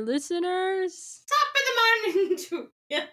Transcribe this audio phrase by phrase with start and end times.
[0.00, 1.22] listeners.
[1.28, 3.06] Top of the morning to yeah.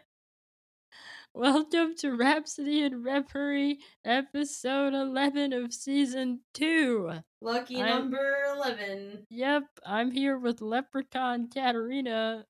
[1.35, 7.11] Welcome to Rhapsody and Reverie, episode 11 of season 2.
[7.41, 9.25] Lucky I'm- number eleven.
[9.31, 12.45] Yep, I'm here with Leprechaun Katarina,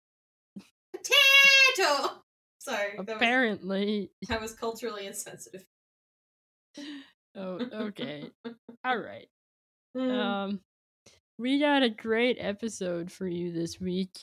[0.93, 2.23] Potato.
[2.59, 4.11] Sorry, that was, apparently.
[4.27, 5.65] that was culturally insensitive.
[7.35, 8.29] Oh, okay.
[8.85, 9.27] All right.
[9.97, 10.11] Mm.
[10.19, 10.59] Um,
[11.37, 14.19] we got a great episode for you this week.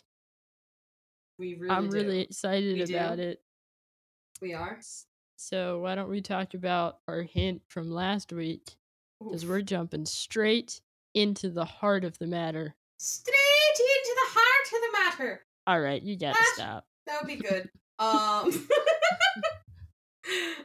[1.38, 1.96] we really I'm do.
[1.96, 2.94] really excited We do?
[2.96, 3.42] about it.
[4.40, 4.78] We are.
[5.36, 8.70] So, why don't we talk about our hint from last week?
[9.22, 10.80] Because we're jumping straight
[11.14, 12.74] into the heart of the matter.
[12.98, 15.40] straight into the heart of the matter.
[15.66, 16.54] All right, you gotta What?
[16.54, 16.86] stop.
[17.06, 17.68] That would be good.
[18.00, 18.50] Um.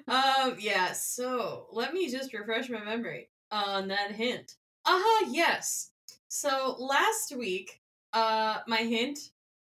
[0.08, 0.56] um.
[0.58, 0.94] Yeah.
[0.94, 4.56] So let me just refresh my memory on that hint.
[4.86, 5.30] Uh huh.
[5.34, 5.92] Yes.
[6.28, 7.82] So last week,
[8.14, 9.20] uh, my hint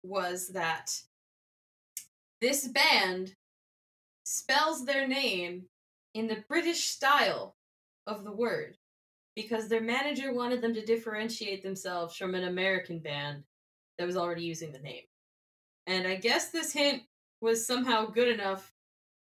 [0.02, 1.02] was that
[2.40, 3.34] this band
[4.24, 5.66] spells their name
[6.14, 7.56] in the British style
[8.06, 8.76] of the word
[9.34, 13.44] because their manager wanted them to differentiate themselves from an American band
[13.98, 15.02] that was already using the name.
[15.86, 17.02] And I guess this hint
[17.40, 18.72] was somehow good enough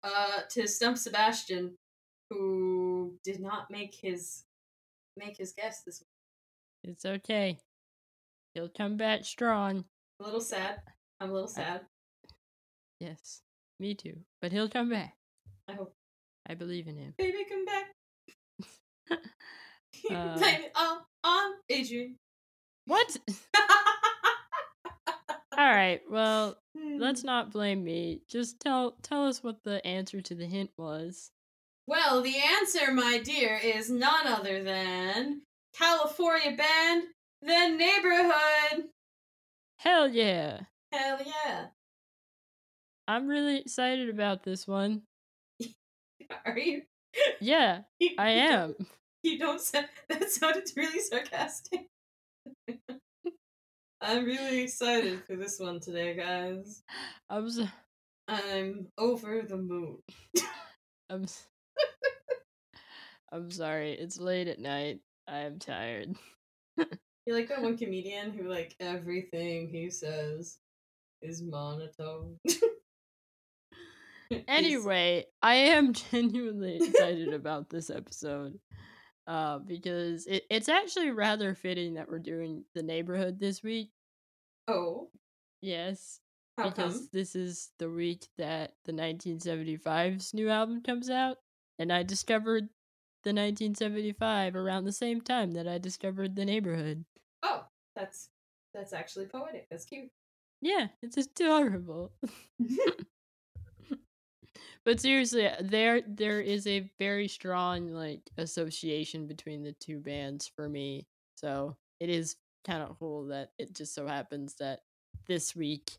[0.04, 1.78] uh, to stump Sebastian,
[2.30, 4.44] who did not make his
[5.18, 6.15] make his guess this week.
[6.88, 7.58] It's okay.
[8.54, 9.86] He'll come back strong.
[10.20, 10.82] A little sad.
[11.20, 11.82] I'm a little sad.
[13.00, 13.42] Yes,
[13.80, 14.18] me too.
[14.42, 15.16] But he'll come back.
[15.68, 15.94] I hope.
[16.48, 17.14] I believe in him.
[17.18, 17.86] Baby, come back.
[20.12, 22.18] Uh, Blame it all on Adrian.
[22.86, 23.16] What?
[25.58, 26.02] All right.
[26.12, 27.28] Well, let's Hmm.
[27.28, 28.22] not blame me.
[28.30, 31.32] Just tell tell us what the answer to the hint was.
[31.88, 35.42] Well, the answer, my dear, is none other than
[35.78, 37.04] California band,
[37.42, 38.90] The Neighbourhood.
[39.78, 40.62] Hell yeah!
[40.92, 41.66] Hell yeah.
[43.08, 45.04] I'm really excited about this one.
[46.46, 46.84] Are you?
[47.40, 48.76] Yeah, You- I you am.
[49.24, 49.88] You don't sound.
[50.10, 51.88] That sounded really sarcastic.
[54.02, 56.84] I'm really excited for this one today, guys.
[57.30, 57.60] I'm s-
[58.28, 59.98] I'm over the moon.
[61.10, 61.26] I'm
[63.32, 63.94] I'm sorry.
[63.94, 65.00] It's late at night.
[65.28, 66.16] I'm tired.
[67.26, 70.60] You're like that one comedian who, like, everything he says
[71.22, 72.38] is monotone.
[74.48, 78.60] Anyway, I am genuinely excited about this episode.
[79.28, 83.92] Uh, because it, it's actually rather fitting that we're doing the neighbourhood this week.
[84.68, 85.10] Oh,
[85.62, 86.20] Yes,
[86.58, 87.10] how because come?
[87.12, 91.38] this is the week that the 1975's new album comes out,
[91.80, 92.70] and I discovered
[93.26, 97.04] the 1975 around the same time that I discovered the neighbourhood.
[97.44, 97.66] Oh,
[97.96, 98.30] that's
[98.74, 99.68] that's actually poetic.
[99.70, 100.10] That's cute.
[100.62, 102.14] Yeah, it's adorable.
[104.86, 110.50] but seriously, uh, there there is a very strong like association between the two bands
[110.56, 111.08] for me.
[111.36, 112.36] So it is
[112.66, 114.82] kind of cool that it just so happens that
[115.28, 115.98] this week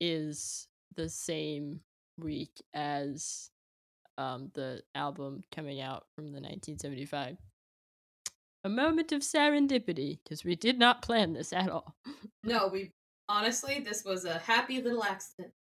[0.00, 1.80] is the same
[2.18, 3.50] week as
[4.18, 7.36] um the album coming out from the 1975.
[8.64, 11.94] A moment of serendipity because we did not plan this at all.
[12.42, 12.92] No, we
[13.28, 15.52] honestly, this was a happy little accident.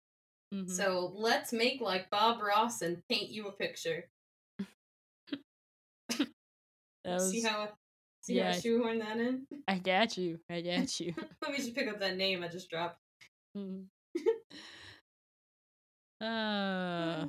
[0.54, 0.70] Mhm.
[0.70, 4.10] So let's make like Bob Ross and paint you a picture.
[7.06, 7.70] Was- see how
[8.22, 8.60] see how I yeah.
[8.60, 9.48] shoehorn that in?
[9.68, 10.40] I got you.
[10.50, 11.14] I got you.
[11.42, 13.00] Let me just pick up that name I just dropped.
[13.58, 13.86] Mm.
[16.22, 17.26] uh,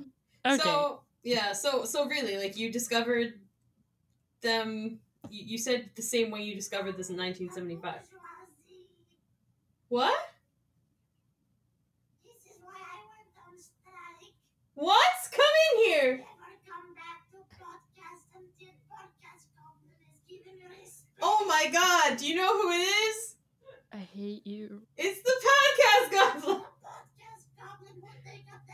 [0.46, 0.62] okay.
[0.62, 3.32] So yeah, so so really, like you discovered
[4.42, 5.00] them.
[5.30, 7.94] You, you said the same way you discovered this in 1975.
[9.88, 10.12] What?
[12.24, 14.36] This is why I went on strike.
[14.74, 16.12] What's coming here?
[16.20, 18.28] Never come back to podcast
[18.84, 21.22] podcast problem is given respect.
[21.22, 22.18] Oh my god!
[22.18, 23.36] Do you know who it is?
[23.94, 24.82] I hate you.
[24.98, 26.56] It's the podcast goblin.
[26.84, 28.64] Podcast goblin will take up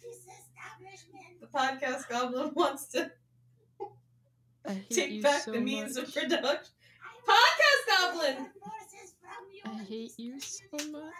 [0.00, 0.08] the
[0.54, 1.40] hammer and sickle and bring down your disestablishment.
[1.40, 3.10] The podcast goblin wants to
[4.90, 6.08] take back so the means much.
[6.08, 6.72] of production.
[7.26, 8.36] Podcast goblin.
[8.60, 11.12] Forces from you I hate you so much.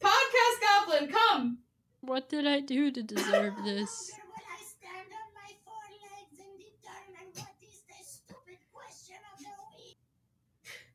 [0.00, 1.58] Podcast goblin, come.
[2.00, 4.10] What did I do to deserve this?
[4.10, 8.58] No longer will I stand on my four legs and determine what is the stupid
[8.72, 9.98] question of the week.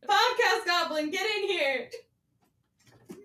[0.06, 1.90] Podcast goblin, get in here.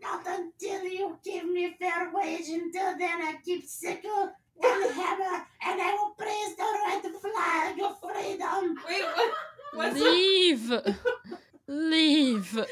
[0.03, 2.49] Not until you give me fair wage.
[2.49, 4.31] Until then, I keep sickle
[4.63, 8.77] and hammer, and I will praise the red flag of freedom.
[8.89, 9.35] Wait, what?
[9.75, 10.03] What's up?
[10.03, 10.73] Leave.
[11.69, 12.67] Leave.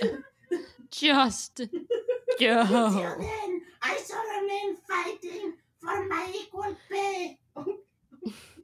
[0.91, 3.17] Just Until go.
[3.21, 7.39] then, I shall remain fighting for my equal pay.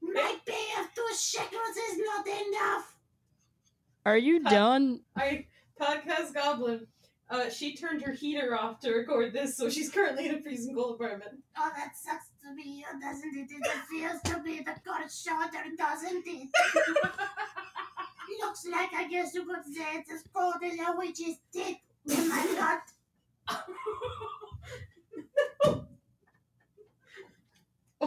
[0.02, 2.96] My pay of two shekels is not enough.
[4.04, 4.50] Are you Cut.
[4.50, 5.00] done?
[5.16, 5.46] I
[5.80, 6.86] podcast goblin.
[7.28, 10.74] Uh, she turned her heater off to record this, so she's currently in a freezing
[10.74, 11.32] cold apartment.
[11.58, 13.48] Oh, that sucks to be you, doesn't it?
[13.50, 16.48] It feels to be the cold shoulder, doesn't it?
[18.40, 21.78] Looks like I guess you could say it's as cold as a witch's teeth.
[22.10, 22.80] Am I
[23.48, 23.58] not?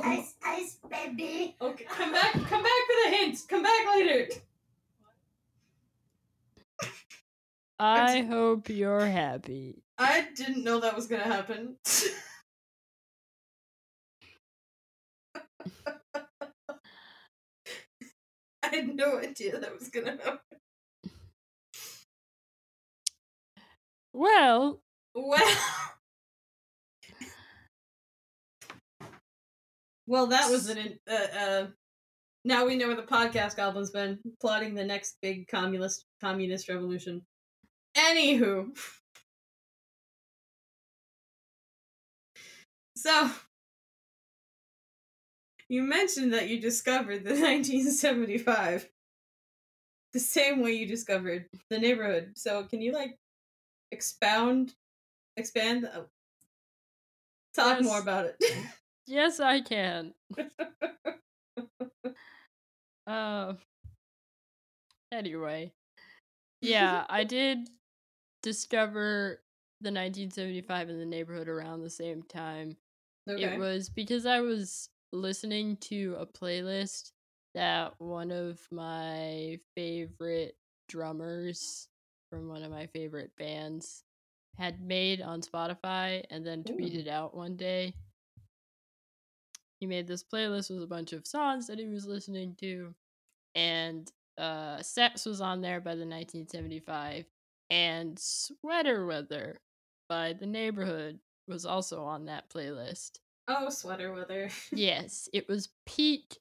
[0.01, 1.57] Ice, ice, baby.
[1.59, 2.31] okay, come back.
[2.31, 3.37] Come back for the hint.
[3.49, 4.29] Come back later.
[7.79, 9.83] I hope you're happy.
[9.97, 11.77] I didn't know that was gonna happen.
[18.63, 20.39] I had no idea that was gonna happen.
[24.13, 24.81] Well,
[25.15, 25.57] Well,
[30.07, 31.67] well, that was an uh, uh.
[32.45, 37.21] Now we know where the podcast goblin's been plotting the next big communist communist revolution.
[37.99, 38.71] Anywho,
[42.95, 43.29] so
[45.67, 48.89] you mentioned that you discovered the 1975
[50.13, 52.31] the same way you discovered the neighbourhood.
[52.35, 53.17] So can you like
[53.91, 54.73] expound,
[55.37, 56.03] expand, uh,
[57.55, 57.85] talk Yes.
[57.85, 58.43] more about it?
[59.07, 60.13] yes, I can.
[63.07, 63.55] Uh,
[65.11, 65.73] anyway,
[66.61, 67.69] yeah, I did
[68.41, 69.41] discover
[69.81, 72.75] the 1975 in the neighbourhood around the same time.
[73.29, 73.43] okay.
[73.43, 77.11] It was because I was listening to a playlist
[77.55, 80.55] that one of my favorite
[80.87, 81.87] drummers
[82.29, 84.03] from one of my favorite bands
[84.57, 86.73] had made on Spotify and then Ooh.
[86.73, 87.93] tweeted out one day.
[89.79, 92.93] He made this playlist with a bunch of songs that he was listening to,
[93.55, 97.25] and uh, Sex was on there by the 1975,
[97.69, 99.59] and Sweater Weather
[100.07, 103.19] by The Neighbourhood was also on that playlist.
[103.47, 104.49] oh, sweater weather.
[104.71, 106.37] yes, it was peak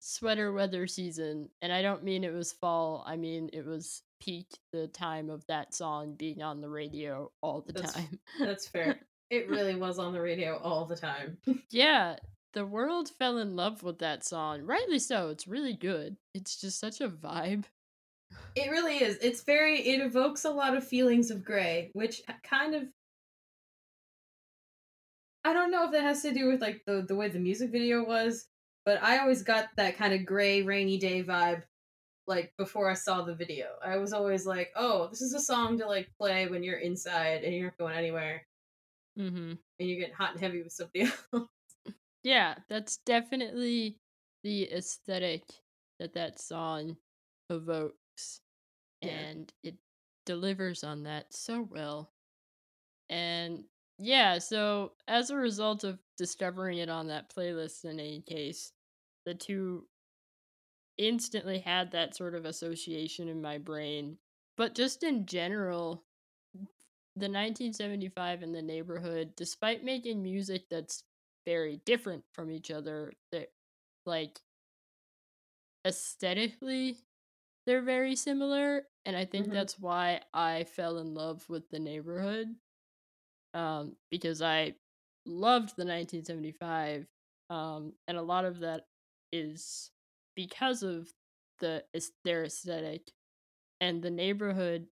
[0.00, 3.04] sweater weather season, and I don't mean it was fall.
[3.06, 7.60] I mean it was peak the time of that song being on the radio all
[7.60, 8.18] the That's- time.
[8.40, 8.98] That's fair.
[9.30, 11.36] It really was on the radio all the time.
[11.70, 12.16] yeah,
[12.54, 14.62] the world fell in love with that song.
[14.62, 15.28] Rightly so.
[15.28, 16.16] It's really good.
[16.32, 17.64] It's just such a vibe.
[18.54, 19.18] It really is.
[19.22, 19.80] It's very.
[19.80, 22.84] It evokes a lot of feelings of gray, which kind of.
[25.44, 27.70] I don't know if that has to do with like the the way the music
[27.70, 28.46] video was,
[28.84, 31.62] but I always got that kind of gray, rainy day vibe.
[32.26, 35.78] Like before I saw the video, I was always like, "Oh, this is a song
[35.78, 38.46] to like play when you're inside and you're not going anywhere,
[39.18, 39.52] Mm-hmm.
[39.52, 41.48] and you're getting hot and heavy with something else."
[42.24, 43.96] Yeah, that's definitely
[44.44, 45.44] the aesthetic
[46.00, 46.96] that that song
[47.48, 47.94] evokes.
[49.02, 49.10] Yeah.
[49.10, 49.76] And it
[50.26, 52.10] delivers on that so well.
[53.10, 53.64] And
[53.98, 58.72] yeah, so as a result of discovering it on that playlist, in any case,
[59.24, 59.86] the two
[60.98, 64.18] instantly had that sort of association in my brain.
[64.56, 66.04] But just in general,
[67.16, 71.04] the 1975 and the neighbourhood, despite making music that's
[71.46, 73.50] very different from each other, that
[74.06, 74.40] like
[75.84, 76.98] aesthetically
[77.68, 79.52] they're very similar and i think Mhm.
[79.52, 82.56] that's why i fell in love with the neighbourhood
[83.54, 84.74] um because i
[85.26, 87.06] loved the 1975
[87.50, 88.86] um and a lot of that
[89.32, 89.90] is
[90.36, 91.08] because of
[91.60, 91.84] the
[92.24, 93.12] their aesthetic
[93.80, 94.88] and the neighbourhood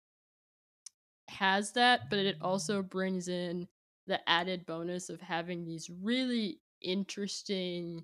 [1.30, 3.68] has that but it also brings in
[4.08, 8.04] the added bonus of having these really interesting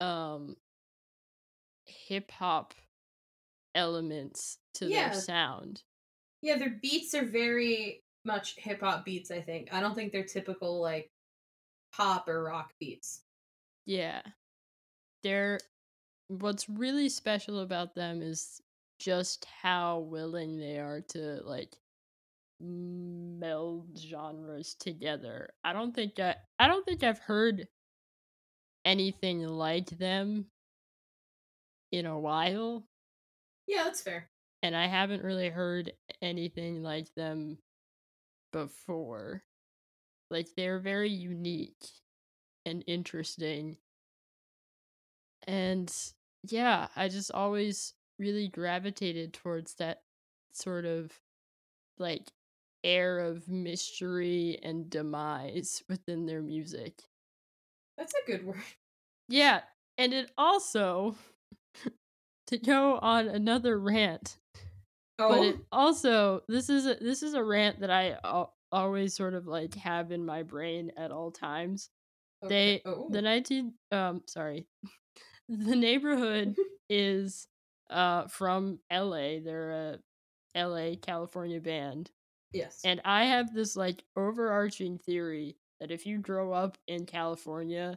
[0.00, 0.56] um
[1.86, 2.74] hip hop
[3.78, 5.10] elements to Yeah.
[5.10, 5.82] their sound.
[6.42, 9.72] Yeah, their beats are very much hip hop beats, I think.
[9.72, 11.10] I don't think they're typical like
[11.92, 13.22] pop or rock beats.
[13.86, 14.22] Yeah.
[15.22, 15.60] They're
[16.28, 18.60] what's really special about them is
[18.98, 21.76] just how willing they are to like
[22.60, 25.50] meld genres together.
[25.64, 27.68] I don't think I I don't think I've heard
[28.84, 30.50] anything like them
[31.92, 32.84] in a while.
[33.68, 34.30] Yeah, that's fair.
[34.62, 37.58] and I haven't really heard anything like them
[38.52, 39.44] before.
[40.30, 41.84] Like they're very unique
[42.66, 43.78] and interesting.
[45.46, 45.94] And
[46.44, 50.04] yeah, I just always really gravitated towards that
[50.52, 51.12] sort of
[51.98, 52.32] like
[52.84, 57.02] air of mystery and demise within their music.
[57.96, 58.62] That's a good word.
[59.28, 59.62] Yeah,
[59.96, 61.16] and it also
[62.48, 64.38] to go on another rant,
[65.18, 69.14] but Oh, it also this is a this is a rant that I al- always
[69.14, 71.90] sort of like have in my brain at all times.
[72.44, 72.82] okay.
[72.84, 74.66] They Oh, the 19 um sorry.
[75.48, 76.56] The neighbourhood
[76.90, 77.46] is
[77.90, 79.40] uh from LA.
[79.40, 79.98] They're a
[80.54, 82.10] LA California band.
[82.52, 82.80] yes.
[82.84, 87.96] And I have this like overarching theory that if you grow up in California,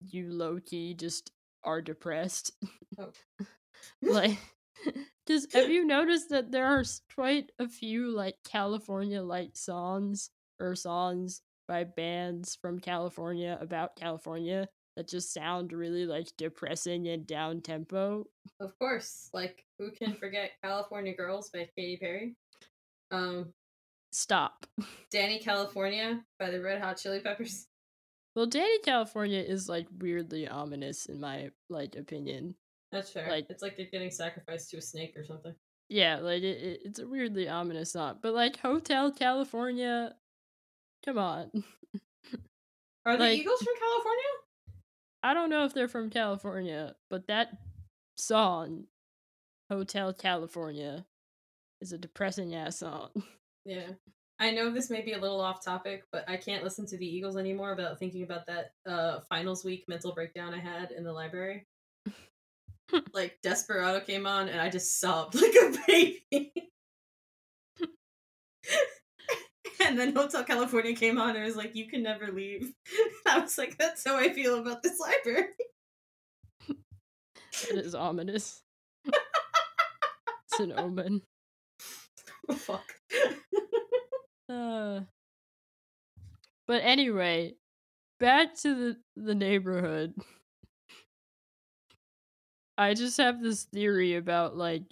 [0.00, 1.32] you low key just
[1.64, 2.52] are depressed.
[2.98, 3.10] Oh.
[4.02, 4.38] like,
[5.26, 10.74] just have you noticed that there are quite a few like California like songs or
[10.74, 17.60] songs by bands from California about California that just sound really like depressing and down
[17.60, 18.24] tempo?
[18.60, 22.36] Of course, like who can forget California Girls by Katy Perry?
[23.10, 23.52] Um,
[24.12, 24.66] Stop.
[25.14, 27.66] Dani California by the Red Hot Chili Peppers.
[28.34, 32.54] Well, Dani California is like weirdly ominous in my like opinion.
[32.90, 33.28] That's fair.
[33.28, 35.54] Like- it's like they're getting sacrificed to a snake or something.
[35.88, 38.18] Yeah, like it, it, it's a weirdly ominous song.
[38.22, 40.14] But like Hotel California,
[41.04, 41.50] come on.
[43.04, 44.22] Are the Like- Eagles from California?
[45.24, 47.56] I don't know if they're from California, but that
[48.16, 48.84] song,
[49.70, 51.04] Hotel California,
[51.80, 53.10] is a depressing ass song.
[53.64, 53.90] Yeah.
[54.42, 57.06] I know this may be a little off topic, but I can't listen to the
[57.06, 61.12] Eagles anymore without thinking about that uh finals week mental breakdown I had in the
[61.12, 61.64] library.
[63.14, 66.52] like Desperado came on and I just sobbed like a baby.
[69.84, 72.72] and then Hotel California came on and it was like, you can never leave.
[73.28, 75.50] I was like, that's how I feel about this library.
[76.68, 78.60] It is ominous.
[79.06, 81.22] it's an omen.
[82.48, 82.92] Oh, fuck.
[84.52, 85.00] Uh,
[86.66, 87.54] but anyway,
[88.20, 90.14] back to the the neighbourhood.
[92.78, 94.82] I just have this theory about like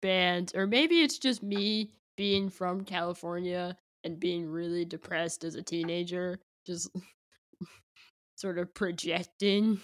[0.00, 5.62] bands, or maybe it's just me being from California and being really depressed as a
[5.62, 6.90] teenager, just
[8.36, 9.80] sort of projecting.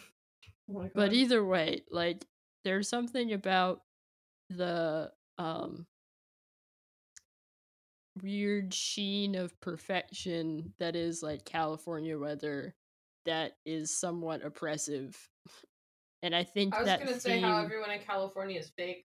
[0.72, 2.24] Oh But either way, like
[2.64, 3.82] there's something about
[4.50, 5.86] the um
[8.22, 12.74] weird sheen of perfection that is like California weather
[13.26, 15.16] that is somewhat oppressive.
[16.22, 19.04] And I think I was that gonna say how everyone in California is fake,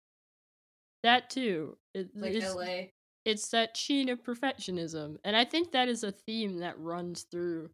[1.03, 1.77] that too.
[1.93, 2.87] It, like it's, LA.
[3.25, 5.17] it's that sheen of perfectionism.
[5.23, 7.69] And I think that is a theme that runs through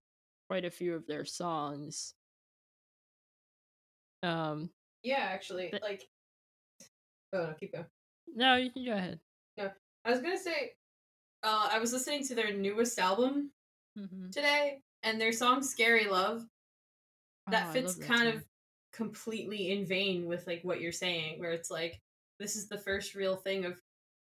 [0.49, 2.13] quite a few of their songs.
[4.23, 4.69] Um
[5.03, 6.03] Yeah, actually, But- like.
[7.33, 7.85] Oh no, keep going.
[8.33, 9.19] no, you can go ahead.
[9.57, 9.69] No.
[10.05, 10.73] I was gonna say,
[11.45, 13.51] uh, I was listening to their newest album
[13.97, 14.31] Mm-hmm.
[14.31, 16.45] today, and their song "Scary Love"
[17.47, 18.37] that Oh, fits that kind song.
[18.37, 18.45] of
[18.93, 22.01] completely in vein with like what you're saying, where it's like
[22.39, 23.81] this is the first real thing of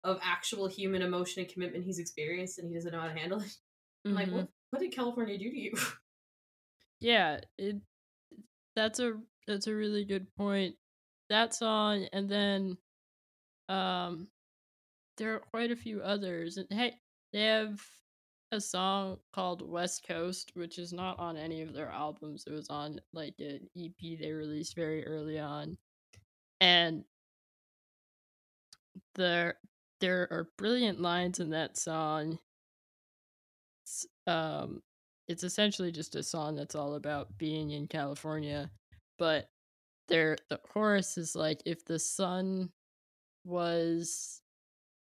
[0.03, 3.39] of actual human emotion and commitment he's experienced, and he doesn't know how to handle
[3.41, 3.57] it.
[4.09, 4.33] I'm like, Mhm.
[4.33, 4.47] what?
[4.69, 5.73] What did California do to you?
[6.99, 7.81] Yeah, it
[8.75, 9.13] that's a
[9.47, 10.75] that's a really good point.
[11.29, 12.77] That song and then
[13.69, 14.29] um
[15.17, 16.57] there are quite a few others.
[16.57, 16.99] And hey,
[17.33, 17.81] they have
[18.51, 22.45] a song called West Coast, which is not on any of their albums.
[22.47, 25.77] It was on like an EP they released very early on.
[26.61, 27.03] And
[29.15, 29.55] there
[29.99, 32.39] there are brilliant lines in that song.
[33.83, 34.81] It's, um
[35.27, 38.71] it's essentially just a song that's all about being in California,
[39.19, 39.49] but
[40.07, 42.71] there the chorus is like if the sun
[43.43, 44.41] was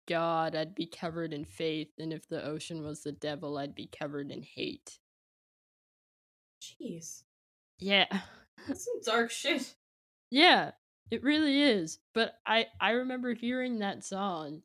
[0.08, 3.88] God, I'd be covered in faith, and if the ocean was the devil, I'd be
[3.88, 5.00] covered in hate.
[6.62, 7.24] Jeez,
[7.80, 8.08] Yeah.
[8.68, 9.76] that's some dark shit.
[10.30, 10.72] Yeah,
[11.12, 12.00] it really is.
[12.14, 14.64] But I I remember hearing that song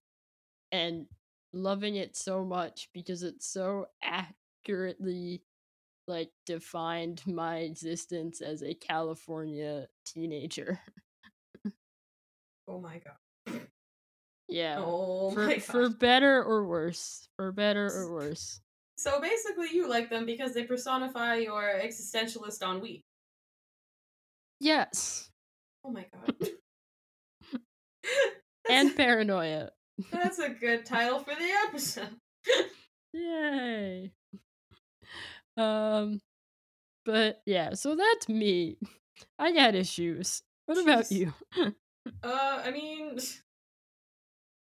[0.73, 1.07] and
[1.53, 5.43] loving it so much because it so accurately
[6.09, 10.81] like defined my existence as a California teenager.
[12.69, 13.22] Oh my god.
[14.53, 14.77] Yeah.
[14.79, 17.29] Oh for my for better or worse.
[17.37, 18.61] For better or worse.
[18.97, 23.05] So basically, you like them because they personify your existentialist ennui.
[24.61, 25.31] Yes.
[25.85, 26.49] Oh my god.
[28.71, 29.71] And paranoia.
[30.13, 32.17] That's a good title for the episode.
[33.13, 34.13] Yay.
[35.57, 36.21] Um
[37.05, 38.79] but yeah, so that's me.
[39.39, 40.43] I got issues.
[40.67, 41.11] What about Jeez.
[41.11, 41.35] you?
[42.23, 43.19] Uh, I mean,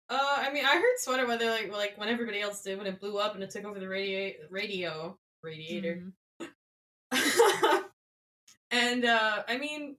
[0.09, 2.99] Uh, I mean, I heard sweater weather like like when everybody else did when it
[2.99, 6.03] blew up and it took over the radio radio radiator.
[6.41, 6.49] Mhm.
[8.71, 9.97] and uh, I mean,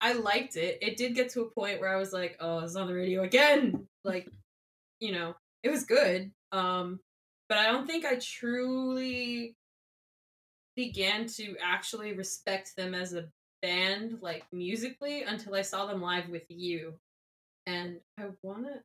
[0.00, 0.78] I liked it.
[0.82, 3.22] It did get to a point where I was like, "Oh, it's on the radio
[3.22, 4.28] again!" Like,
[5.00, 6.32] you know, it was good.
[6.52, 7.00] Um,
[7.48, 9.56] but I don't think I truly
[10.76, 13.28] began to actually respect them as a
[13.62, 16.94] band, like musically, until I saw them live with you.
[17.66, 18.82] And I wanna.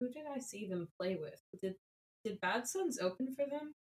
[0.00, 1.40] Who did I see them play with?
[1.62, 1.74] Did
[2.24, 3.74] Did Bad Suns open for them?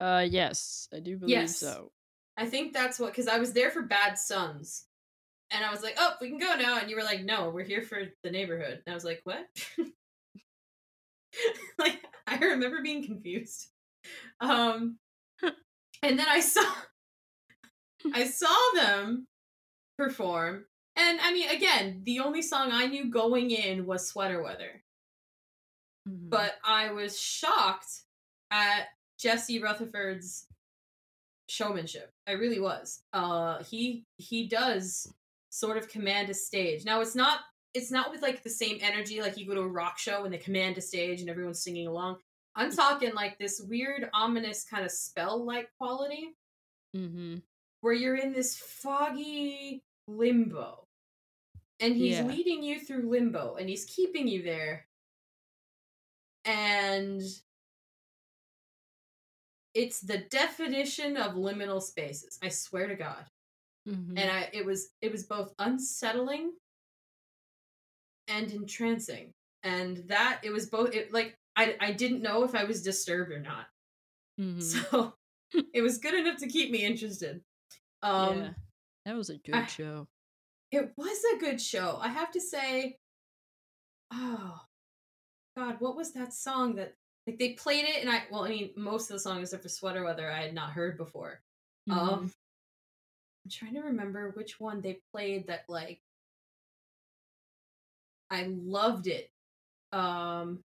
[0.00, 1.58] Uh, yes, I do believe Yes.
[1.58, 1.92] so.
[2.36, 4.86] I think that's what because I was there for Bad Suns,
[5.50, 7.64] and I was like, "Oh, we can go now," and you were like, "No, we're
[7.64, 9.44] here for the neighbourhood." And I was like, "What?"
[11.78, 13.68] like I remember being confused.
[14.40, 14.98] Um,
[16.02, 16.64] and then I saw,
[18.14, 19.26] I saw them
[19.98, 20.64] perform,
[20.98, 24.82] and I mean, again, the only song I knew going in was "Sweater Weather,"
[26.08, 26.30] Mhm.
[26.30, 28.02] but I was shocked
[28.50, 28.88] at
[29.18, 30.46] Jesse Rutherford's
[31.48, 32.12] showmanship.
[32.26, 33.02] I really was.
[33.12, 35.12] Uh he he does
[35.50, 36.84] sort of command a stage.
[36.84, 37.40] Now it's not
[37.74, 40.32] it's not with like the same energy like you go to a rock show and
[40.32, 42.18] they command a stage and everyone's singing along.
[42.54, 46.36] I'm talking like this weird ominous kind of spell like quality
[46.96, 47.42] Mhm.
[47.80, 50.87] where you're in this foggy limbo.
[51.80, 52.26] And he's Yeah.
[52.26, 54.86] leading you through limbo and he's keeping you there.
[56.44, 57.22] And
[59.74, 62.38] it's the definition of liminal spaces.
[62.42, 63.24] I swear to God.
[63.86, 64.18] Mhm.
[64.18, 66.52] And I it was it was both unsettling
[68.26, 69.32] and entrancing.
[69.62, 73.30] And that it was both it like I I didn't know if I was disturbed
[73.32, 73.66] or not.
[74.40, 74.62] Mhm.
[74.62, 75.14] So
[75.72, 77.42] it was good enough to keep me interested.
[78.02, 78.54] Um yeah,
[79.06, 80.08] that was a good I- show.
[80.70, 81.98] It was a good show.
[82.00, 82.98] I have to say.
[84.12, 84.60] Oh,
[85.56, 86.94] God, what was that song that
[87.26, 89.68] like they played it and I well I mean most of the songs except for
[89.68, 91.42] Sweater Weather I had not heard before.
[91.88, 91.92] Mhm.
[91.94, 92.32] Um,
[93.44, 96.00] I'm trying to remember which one they played that like
[98.30, 99.30] I loved it.
[99.92, 100.62] Um,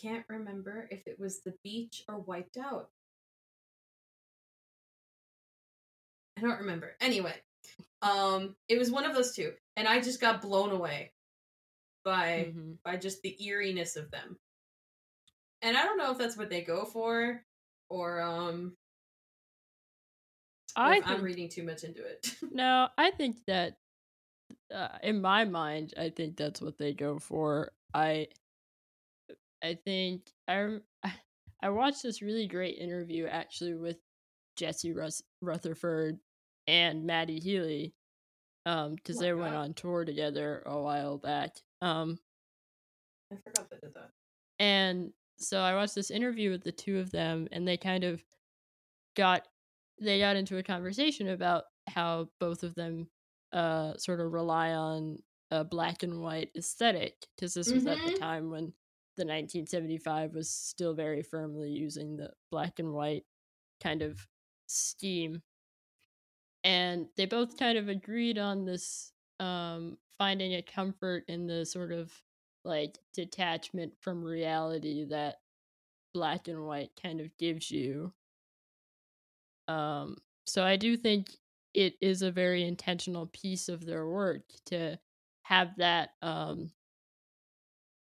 [0.00, 2.90] can't remember if it was The Beach or Wiped Out.
[6.36, 6.96] I don't remember.
[7.00, 7.34] Anyway,
[8.02, 11.12] um, it was one of those two, and I just got blown away
[12.04, 12.78] by Mhm.
[12.84, 14.38] by just the eeriness of them.
[15.62, 17.44] And I don't know if that's what they go for,
[17.88, 18.76] or um,
[20.76, 22.26] I if I'm reading too much into it.
[22.52, 23.78] No, I think that
[24.72, 27.72] uh, in my mind, I think that's what they go for.
[27.92, 28.28] I
[29.62, 30.78] I think I
[31.62, 33.98] I watched this really great interview actually with
[34.56, 36.18] Jesse Rus- Rutherford
[36.66, 37.94] and Matty Healy
[38.66, 41.56] um cuz Oh they went on tour together a while back.
[41.80, 42.18] Um
[43.32, 44.10] I forgot they did that.
[44.58, 48.24] and so I watched this interview with the two of them, and they kind of
[49.16, 49.46] got
[50.00, 53.08] they got into a conversation about how both of them
[53.52, 55.18] uh sort of rely on
[55.50, 58.18] a black and white aesthetic because this was at the Mhm.
[58.18, 58.72] time when
[59.16, 63.24] the 1975 was still very firmly using the black and white
[63.82, 64.26] kind of
[64.66, 65.42] scheme
[66.66, 71.92] and they both kind of agreed on this um finding a comfort in the sort
[71.92, 72.12] of
[72.64, 75.36] like detachment from reality that
[76.12, 78.12] black and white kind of gives you.
[79.68, 81.28] Um so i do think
[81.74, 84.98] it is a very intentional piece of their work to
[85.42, 86.70] have that um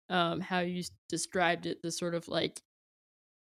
[0.10, 2.62] um how you described it the sort of like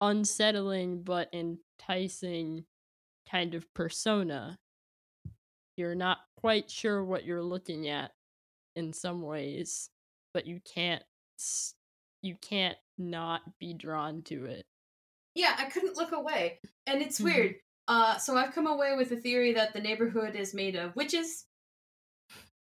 [0.01, 2.65] unsettling but enticing
[3.31, 4.59] kind of persona
[5.77, 8.13] you're not quite sure what you're looking at
[8.77, 9.91] in some ways
[10.35, 11.03] but you can't
[12.23, 14.67] you can't not be drawn to it
[15.35, 17.23] Yeah, I couldn't look away, and it's Mhm.
[17.23, 17.61] weird.
[17.87, 21.47] Uh, so I've come away with a theory that the neighbourhood is made of witches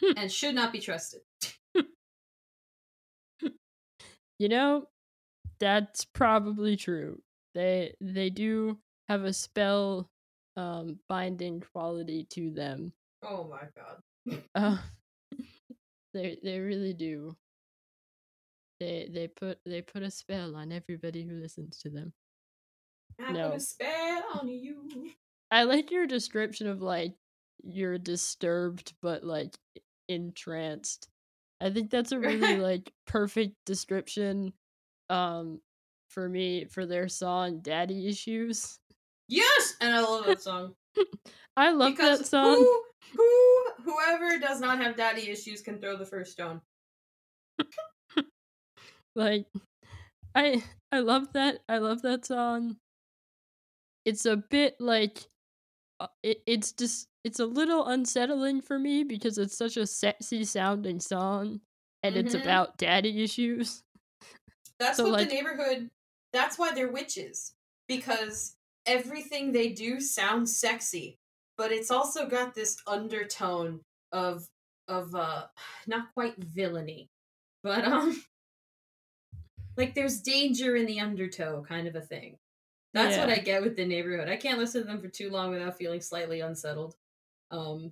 [0.02, 0.13] Hmm.
[0.15, 1.21] and should not be trusted.
[4.39, 4.88] you know
[5.60, 7.21] that's probably true
[7.56, 10.10] they they do have a spell
[10.58, 12.93] um binding quality to them
[13.25, 14.43] Oh my god.
[14.55, 14.77] uh,
[16.13, 17.36] they they really do.
[18.79, 22.13] They they put they put a spell on everybody who listens to them.
[23.19, 23.49] I No.
[23.49, 25.12] put a spell on you.
[25.51, 27.13] i like your description of like
[27.63, 29.55] you're disturbed but like
[30.09, 31.07] entranced.
[31.62, 34.53] I think that's a really like perfect description
[35.09, 35.62] um
[36.09, 38.79] for me for their song daddy issues.
[39.29, 40.75] Yes, and I love that song.
[41.55, 42.55] I love because that song.
[42.57, 42.81] who
[43.15, 46.61] who whoever does not have daddy issues can throw the first stone.
[49.15, 49.45] like
[50.35, 51.59] I I love that.
[51.69, 52.77] I love that song.
[54.05, 55.19] It's a bit like
[55.99, 60.43] uh, it, it's just it's a little unsettling for me because it's such a sexy
[60.43, 61.61] sounding song
[62.03, 62.41] and it's Mhm.
[62.41, 63.83] about daddy issues.
[64.79, 65.89] That's So, what like- the neighbourhood.
[66.33, 67.53] That's why they're witches
[67.87, 68.55] because
[68.87, 71.19] everything they do sounds sexy,
[71.57, 74.47] but it's also got this undertone of
[74.87, 75.43] of uh
[75.87, 77.09] not quite villainy,
[77.63, 78.21] but um
[79.77, 82.37] like there's danger in the undertow kind of a thing.
[82.93, 84.29] That's what I get with the neighbourhood.
[84.29, 86.95] I can't listen to them for too long without feeling slightly unsettled.
[87.49, 87.91] Um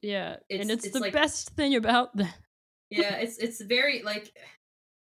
[0.00, 2.34] Yeah, It's- and it's, it's the like- best thing about that.
[2.90, 4.32] yeah it's it's very like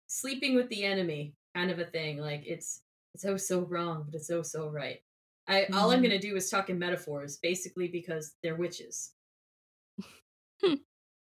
[0.07, 2.81] sleeping with the enemy kind of a thing like it's
[3.15, 5.01] it's oh so wrong but it's oh so right
[5.47, 6.03] i all i'm Mhm.
[6.03, 9.13] gonna do is talk in metaphors basically because they're witches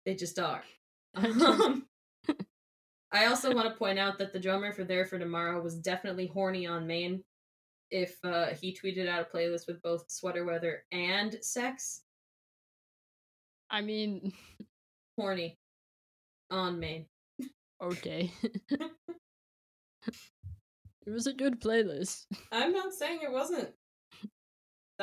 [0.05, 0.63] they just are
[1.15, 1.85] um,
[3.11, 6.27] i also want to point out that the drummer for there for tomorrow was definitely
[6.27, 7.23] horny on main
[7.91, 12.01] if uh, he tweeted out a playlist with both sweater weather and sex
[13.69, 14.31] I mean,
[15.17, 15.57] horny
[16.51, 17.05] on main
[17.81, 18.31] okay.
[18.69, 18.91] it
[21.07, 22.25] was a good playlist.
[22.51, 23.69] I'm not saying it wasn't.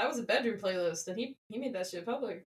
[0.01, 2.47] That was a bedroom playlist, and he he made that shit public.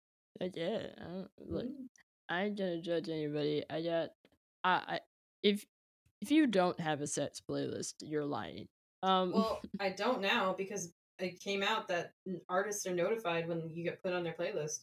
[0.41, 1.85] Like, yeah, I don't, look, Mm.
[2.27, 3.63] I ain't gonna judge anybody.
[3.69, 4.09] I got,
[4.63, 4.99] I, I,
[5.43, 5.63] if
[6.21, 8.67] if you don't have a sex playlist, you're lying.
[9.03, 12.13] Um, Well, I don't now because it came out that
[12.49, 14.79] artists are notified when you get put on their playlist.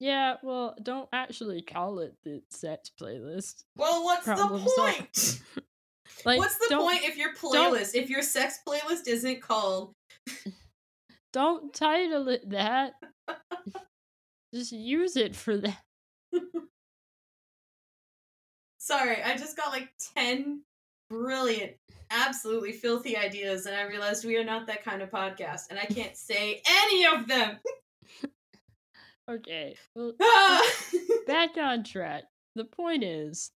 [0.00, 3.64] yeah, well, don't actually call it the sex playlist.
[3.76, 4.96] Well, what's Problem the solved.
[4.96, 5.40] point?
[6.24, 9.92] like, what's the point if your playlist, if your sex playlist isn't called?
[11.32, 12.94] Don't title it that.
[14.54, 15.78] Just use it for that.
[18.78, 20.62] Sorry, I just got like ten
[21.08, 21.72] brilliant,
[22.10, 25.84] absolutely filthy ideas, and I realized we are not that kind of podcast, and I
[25.84, 27.58] can't say any of them.
[29.30, 30.70] Okay, well, Ah!
[31.26, 32.24] back on track.
[32.56, 33.52] The point is,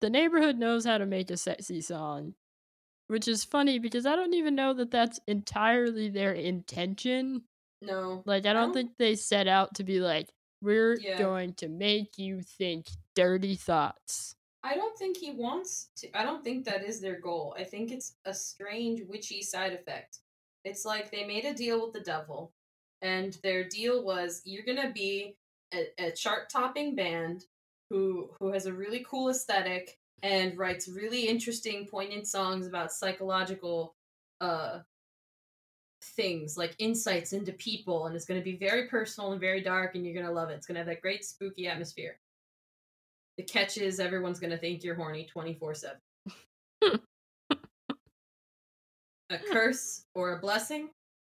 [0.00, 2.34] the neighbourhood knows how to make a sexy song,
[3.10, 7.42] which is funny because I don't even know that that's entirely their intention.
[7.82, 10.28] no, Like, I don't don't- think they set out to be like,
[10.62, 11.16] we're Yeah.
[11.18, 14.34] going to make you think dirty thoughts.
[14.62, 16.10] I don't think he wants to.
[16.14, 17.54] I don't think that is their goal.
[17.58, 20.18] I think it's a strange witchy side effect.
[20.64, 22.52] It's like they made a deal with the devil,
[23.00, 25.38] and their deal was you're gonna be
[25.72, 27.46] a, a chart topping band
[27.88, 33.94] who who has a really cool aesthetic and writes really interesting, poignant songs about psychological
[34.40, 34.80] uh
[36.16, 39.94] things like insights into people and it's going to be very personal and very dark
[39.94, 40.54] and you're going to love it.
[40.54, 42.18] It's going to have that great spooky atmosphere.
[43.36, 45.98] The catch is everyone's going to think you're horny 24 7
[49.30, 50.88] a curse or a blessing?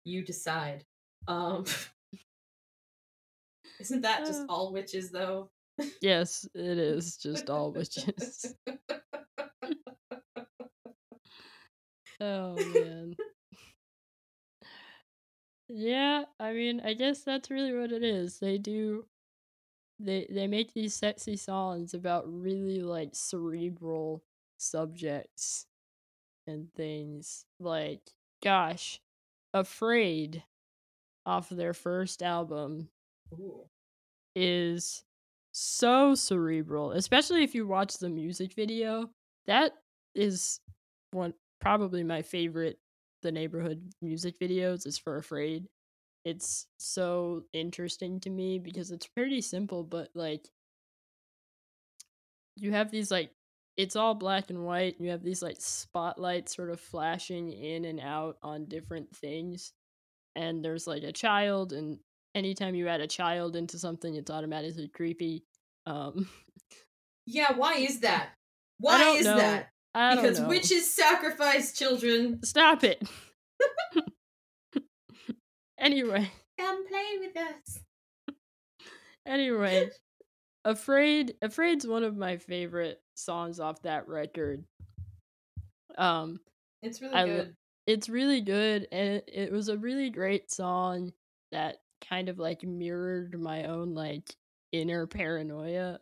[0.05, 0.85] You decide.
[1.29, 1.64] Um
[3.81, 4.47] isn't that just Uh.
[4.49, 5.51] all witches though
[6.01, 8.55] Yes, it is just all witches.
[12.21, 13.17] Oh man.
[15.69, 18.39] Yeah, I mean, I guess that's really what it is.
[18.39, 19.07] They do
[20.01, 24.23] they they make these sexy songs about really like cerebral
[24.59, 25.67] subjects
[26.47, 27.47] and things.
[27.61, 28.03] Like
[28.43, 29.01] gosh,
[29.55, 30.45] Afraid
[31.27, 32.89] off of their first album
[33.35, 33.69] Ooh.
[34.35, 35.05] is
[35.53, 39.11] so cerebral, especially if you watch the music video.
[39.47, 39.73] That
[40.15, 40.61] is
[41.12, 42.79] one probably my favorite
[43.23, 45.69] the neighbourhood music videos is for Afraid.
[46.25, 50.49] It's so interesting to me because it's pretty simple but like
[52.57, 53.31] you have these like
[53.77, 54.97] it's all black and white.
[54.99, 59.73] You have these like spotlights sort of flashing in and out on different things.
[60.37, 61.99] And there's like a child and
[62.35, 65.45] anytime you add a child into something it's automatically creepy.
[65.87, 66.29] Um
[67.27, 68.31] yeah why is that
[68.79, 69.37] why is know.
[69.37, 70.49] that I don't because know.
[70.49, 73.03] witches sacrifice children Stop it.
[75.79, 77.81] anyway, come play with us
[79.27, 79.90] anyway,
[80.64, 84.64] Afraid Afraid's one of my favorite songs off that record.
[85.99, 86.40] Um
[86.83, 91.12] it's really I good it's really good and it, it was a really great song
[91.51, 94.35] that kind of like mirrored my own like
[94.73, 95.99] inner paranoia.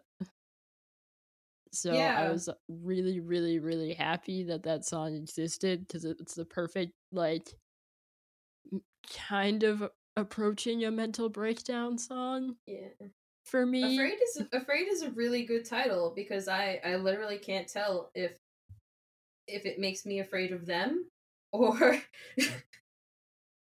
[1.73, 6.93] So i was really really really happy that that song existed because it's the perfect
[7.13, 7.55] like
[9.29, 12.89] kind of approaching a mental breakdown song yeah.
[13.45, 13.97] for me.
[13.97, 18.33] Afraid is afraid is a really good title because I I literally can't tell if
[19.47, 21.07] if it makes me afraid of them
[21.53, 21.73] or
[22.39, 22.53] mm.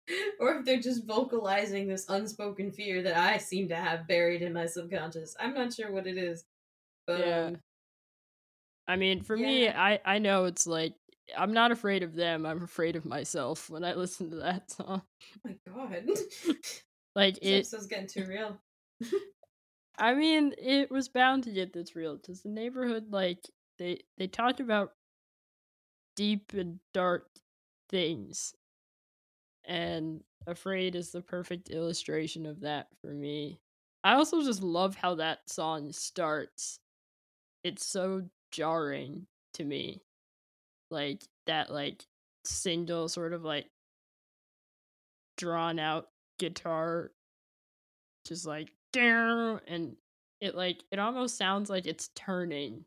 [0.39, 4.53] or if they're just vocalizing this unspoken fear that I seem to have buried in
[4.53, 5.35] my subconscious.
[5.39, 6.45] I'm not sure what it is.
[7.05, 7.45] But Yeah.
[7.47, 7.57] um,
[8.87, 10.93] I mean, for me, I I know it's like
[11.37, 12.45] I'm not afraid of them.
[12.45, 15.01] I'm afraid of myself when I listen to that song.
[15.35, 16.09] oh my god.
[17.15, 17.55] Like this it.
[17.55, 18.59] episode's getting too real.
[19.97, 23.39] I mean, it was bound to get this real because the neighbourhood, like
[23.79, 24.93] they they talk about
[26.15, 27.27] deep and dark
[27.89, 28.53] things,
[29.67, 33.59] and afraid is the perfect illustration of that for me.
[34.03, 36.79] I also just love how that song starts.
[37.63, 40.01] It's so jarring to me,
[40.89, 42.05] like that, like
[42.45, 43.69] single sort of like
[45.37, 47.11] drawn out guitar
[48.25, 49.95] just like and
[50.41, 52.83] it like it almost sounds like it's turning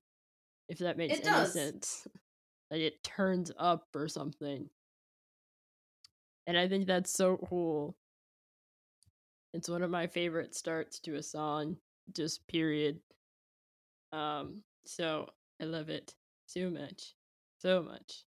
[0.69, 1.53] if that makes It any does.
[1.53, 2.09] sense
[2.71, 4.69] like it turns up or something
[6.51, 7.97] and i think that's so cool.
[9.55, 11.77] It's one of my favorite starts to a song
[12.15, 12.99] just period.
[14.13, 15.29] Um so
[15.63, 16.13] i love it
[16.47, 17.15] so much
[17.59, 18.25] so much.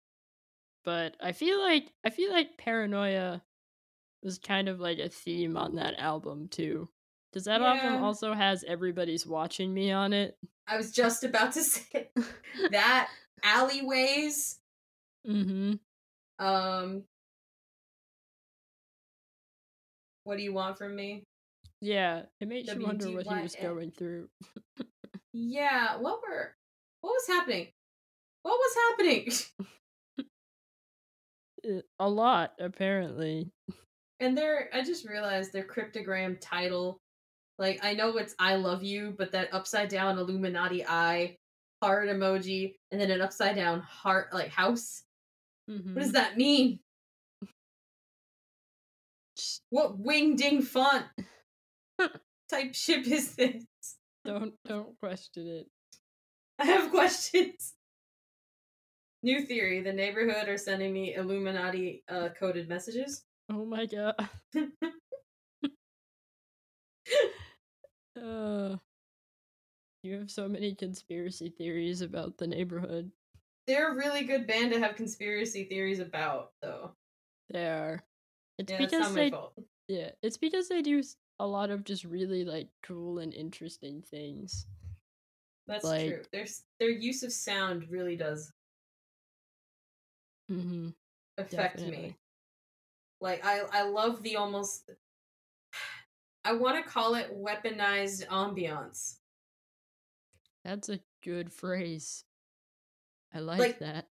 [0.86, 3.42] But i feel like i feel like paranoia
[4.24, 6.88] was kind of like a theme on that album too.
[7.30, 10.38] Because that album also has everybody's watching me on it?
[10.66, 12.10] I was just about to say
[12.72, 13.10] that.
[13.44, 14.60] Alleyways
[15.28, 15.74] mm-hmm.
[16.40, 17.04] Um
[20.24, 21.24] what do you want from me?
[21.82, 24.30] yeah it makes you wonder what he was going through
[25.34, 26.56] Yeah, what were
[27.02, 27.68] what was happening?
[28.44, 29.32] What was happening?
[31.68, 33.52] Uh, a lot apparently
[34.20, 37.00] And their I just realized their cryptogram title.
[37.58, 41.38] Like I know it's I love you, but that upside down Illuminati eye
[41.82, 45.04] heart emoji and then an upside down heart like house.
[45.70, 45.96] Mhm.
[45.96, 46.80] What does that mean?
[49.74, 51.06] What wing ding font
[52.48, 53.64] type ship is this?
[54.24, 55.68] don't don't question it
[56.60, 57.74] I have questions.
[59.24, 63.24] New theory: the neighbourhood are sending me Illuminati uh, coded messages.
[63.52, 64.14] oh my god
[68.24, 68.76] uh
[70.04, 73.10] you have so many conspiracy theories about the neighbourhood
[73.66, 76.92] They're a really good band to have conspiracy theories about, though.
[77.50, 78.04] they are
[78.64, 79.54] it's Yeah, because not my they fault.
[79.88, 81.02] yeah it's because they do
[81.40, 84.66] a lot of just really like cool and interesting things
[85.68, 86.22] That's like- true.
[86.32, 86.46] Their
[86.80, 88.52] their use of sound really does
[90.52, 90.90] mm-hmm
[91.38, 91.98] affect Definitely.
[91.98, 92.16] me.
[93.22, 94.90] Like I I love the almost
[96.46, 99.16] I want to call it weaponized ambiance.
[100.66, 102.24] That's a good phrase.
[103.34, 104.08] I like, Like, that.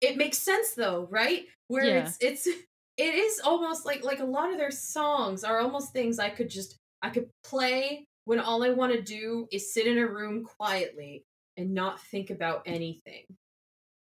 [0.00, 1.44] It makes sense though, right?
[1.68, 2.06] Where Yeah.
[2.06, 2.48] it's it's
[2.96, 6.48] it is almost like like a lot of their songs are almost things I could
[6.50, 10.44] just I could play when all I want to do is sit in a room
[10.44, 11.24] quietly
[11.56, 13.24] and not think about anything.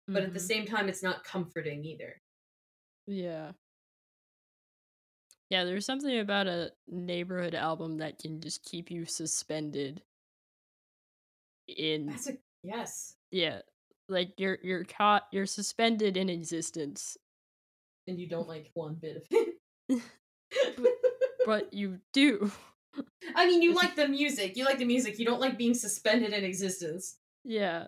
[0.07, 0.47] But at the Mhm.
[0.47, 2.21] same time it's not comforting either.
[3.07, 3.53] Yeah.
[5.49, 10.03] Yeah, there's something about a neighbourhood album that can just keep you suspended
[11.67, 13.15] in That's a yes.
[13.31, 13.61] yeah,
[14.09, 17.17] like you're you're caught you're suspended in existence,
[18.07, 19.23] And you don't like one bit of
[19.89, 20.03] it.
[21.45, 22.51] but you do.
[23.35, 24.55] I mean, you like the music.
[24.57, 25.17] You like the music.
[25.19, 27.17] You don't like being suspended in existence.
[27.43, 27.87] yeah.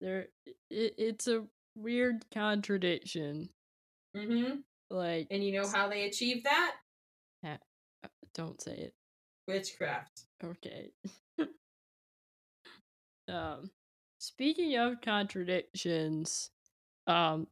[0.00, 0.28] There
[0.70, 3.50] it, it's a weird contradiction.
[4.16, 4.60] Mm-hmm.
[4.88, 6.76] Like And you know how they achieve that?
[7.44, 7.56] uh,
[8.34, 8.94] don't say it.
[9.46, 10.22] Witchcraft.
[10.42, 10.92] Okay.
[13.28, 13.70] um
[14.18, 16.50] speaking of contradictions,
[17.06, 17.46] um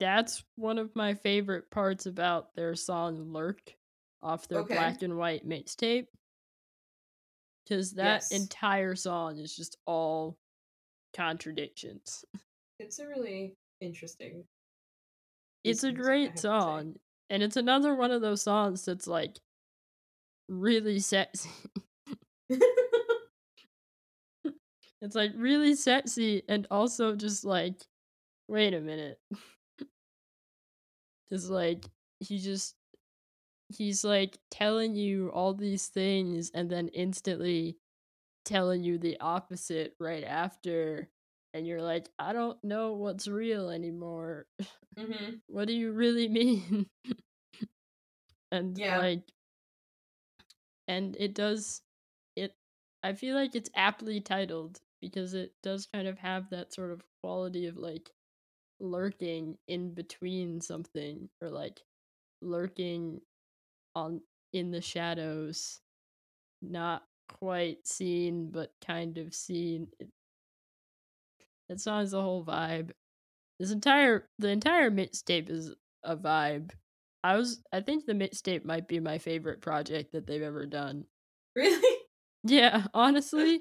[0.00, 3.60] that's one of my favorite parts about their song Lurk
[4.22, 4.74] off their Okay.
[4.74, 6.06] black and white mixtape.
[7.68, 8.32] Cuz that Yes.
[8.32, 10.36] entire song is just all
[11.12, 12.24] contradictions.
[12.80, 14.48] It's a really interesting.
[15.64, 16.48] It's a of music, I great have to say.
[16.48, 16.96] song.
[17.28, 19.38] And it's another one of those songs that's like
[20.48, 21.50] really sexy.
[25.02, 27.76] It's like really sexy and also just like,
[28.48, 29.18] wait a minute.
[31.32, 31.86] Just like,
[32.20, 32.74] he just,
[33.68, 37.76] he's like telling you all these things and then instantly
[38.44, 41.08] telling you the opposite right after.
[41.54, 44.46] And you're like, I don't know what's real anymore.
[44.96, 46.86] hmm What do you really mean?
[48.52, 48.96] and Yeah.
[48.96, 49.22] like,
[50.88, 51.82] and it does,
[52.36, 52.54] it,
[53.02, 57.02] I feel like it's aptly titled because it does kind of have that sort of
[57.22, 58.10] quality of like
[58.80, 61.80] lurking in between something or like
[62.42, 63.20] lurking
[63.94, 64.20] on
[64.52, 65.80] in the shadows
[66.62, 70.08] not quite seen but kind of seen it,
[71.68, 72.90] that song's the whole vibe.
[73.58, 76.70] This entire the entire mixtape is a vibe.
[77.22, 81.04] I was i think the mixtape might be my favorite project that they've ever done.
[81.54, 81.96] Really?
[82.44, 83.60] yeah honestly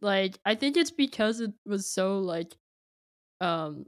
[0.00, 2.54] like i think it's because it was so like
[3.40, 3.86] um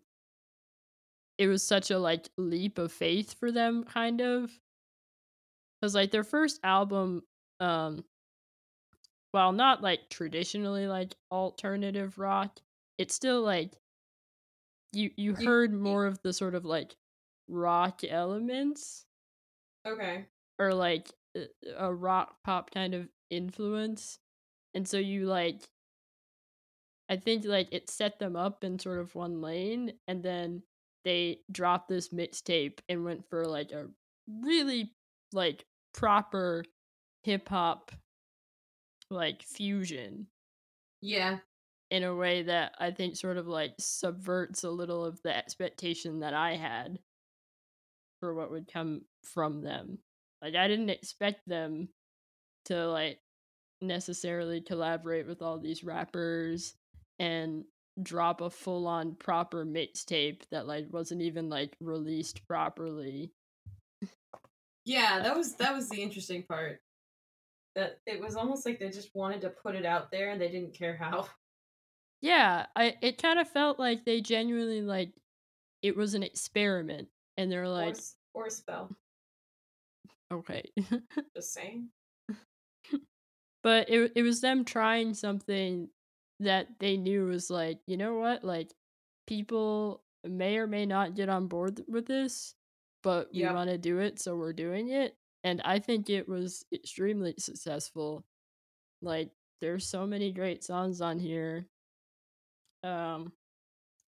[1.42, 4.48] it was such a like leap of faith for them kind of
[5.80, 7.20] because like their first album
[7.58, 8.04] um
[9.32, 12.60] while not like traditionally like alternative rock
[12.96, 13.72] it's still like
[14.92, 16.94] you you heard more of the sort of like
[17.48, 19.04] rock elements
[19.84, 20.26] Okay.
[20.60, 21.10] or like
[21.76, 24.20] a rock pop kind of influence
[24.74, 25.68] and so you like
[27.08, 30.62] i think like it set them up in sort of one lane and then
[31.04, 33.86] they dropped this mixtape and went for like a
[34.42, 34.92] really
[35.32, 36.64] like proper
[37.22, 37.90] hip hop
[39.10, 40.26] like fusion
[41.00, 41.38] Yeah.
[41.90, 46.20] in a way that I think sort of like subverts a little of the expectation
[46.20, 46.98] that I had
[48.20, 49.98] for what would come from them.
[50.40, 51.88] Like I didn't expect them
[52.66, 53.18] to like
[53.80, 56.74] necessarily collaborate with all these rappers
[57.18, 57.64] and
[58.00, 63.32] drop a full on proper mixtape that like wasn't even like released properly.
[64.84, 66.80] Yeah, that was that was the interesting part.
[67.74, 70.50] That it was almost like they just wanted to put it out there and they
[70.50, 71.26] didn't care how.
[72.20, 75.12] Yeah, I it kind of felt like they genuinely like
[75.82, 78.94] it was an experiment and they're like s- or spell.
[80.32, 80.62] okay.
[81.36, 81.88] Just saying.
[83.64, 85.88] but it it was them trying something
[86.42, 88.44] that they knew was like, you know what?
[88.44, 88.72] Like
[89.26, 92.54] people may or may not get on board with this,
[93.02, 95.16] but we want to do it, so we're doing it.
[95.44, 98.24] And I think it was extremely successful.
[99.02, 101.66] Like there's so many great songs on here.
[102.84, 103.32] Um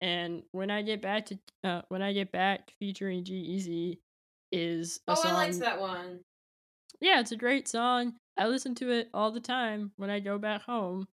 [0.01, 3.99] and when I get back to uh when I get back featuring G-Eazy
[4.53, 6.21] is a Oh, song I liked that one.
[7.01, 8.15] yeah, it's a great song.
[8.37, 11.09] I listen to it all the time when I go back home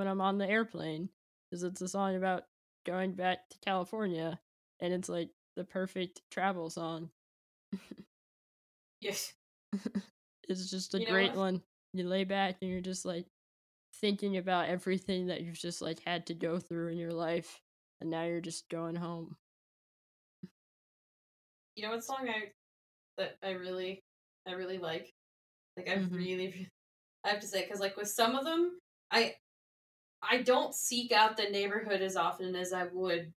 [0.00, 1.10] when I'm on the airplane
[1.50, 2.44] because it's a song about
[2.86, 4.40] going back to California
[4.80, 7.10] and it's like the perfect travel song.
[9.00, 9.34] Yes.
[10.48, 11.62] It's just a You great one.
[11.92, 13.26] You lay back and you're just like
[13.96, 17.62] thinking about everything that you've just like had to go through in your life
[18.00, 19.36] and now you're just going home.
[21.76, 22.52] You know what song I
[23.18, 24.02] that I really
[24.46, 25.14] I really like?
[25.76, 26.10] Like I Mhm.
[26.12, 26.68] really, really
[27.24, 28.78] I have to say cuz like with some of them
[29.10, 29.36] I
[30.22, 33.32] I don't seek out the neighborhood as often as I would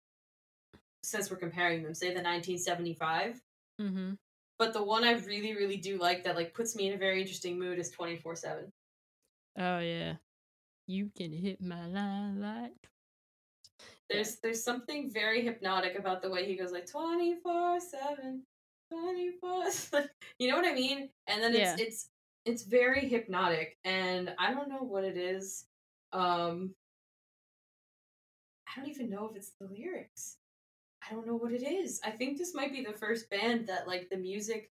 [1.04, 3.42] since we're comparing them say the 1975
[3.78, 4.16] Mhm.
[4.58, 7.20] but the one I really really do like that like puts me in a very
[7.20, 8.72] interesting mood is 24/7
[9.56, 10.16] Oh yeah.
[10.86, 12.90] You can hit my line like
[14.10, 18.44] There's there's something very hypnotic about the way he goes like 24/7
[18.90, 19.64] 24
[20.38, 21.10] You know what I mean?
[21.26, 21.72] And then Yeah.
[21.74, 22.10] it's it's
[22.44, 25.66] it's very hypnotic and I don't know what it is.
[26.12, 26.74] Um
[28.68, 30.38] I don't even know if it's the lyrics.
[31.08, 32.00] I don't know what it is.
[32.04, 34.70] I think this might be the first band that like the music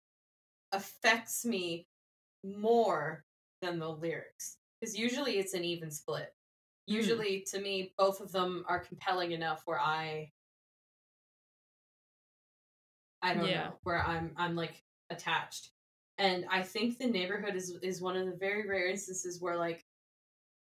[0.72, 1.88] affects me
[2.44, 3.24] more
[3.62, 4.58] than the lyrics.
[4.82, 6.34] Cuz usually it's an even split.
[6.90, 6.94] Mm.
[6.94, 10.32] Usually to me both of them are compelling enough where I
[13.22, 13.68] I don't Yeah.
[13.70, 15.70] know, where I'm I'm like attached.
[16.18, 19.84] And I think the neighborhood is is one of the very rare instances where like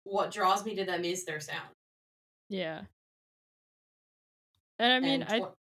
[0.04, 1.70] what draws me to them is their sound.
[2.50, 2.86] Yeah.
[4.78, 5.56] And I mean, And I tw-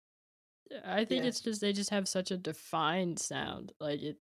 [0.85, 1.29] I think Yeah.
[1.29, 3.73] it's just they just have such a defined sound.
[3.79, 4.17] Like it,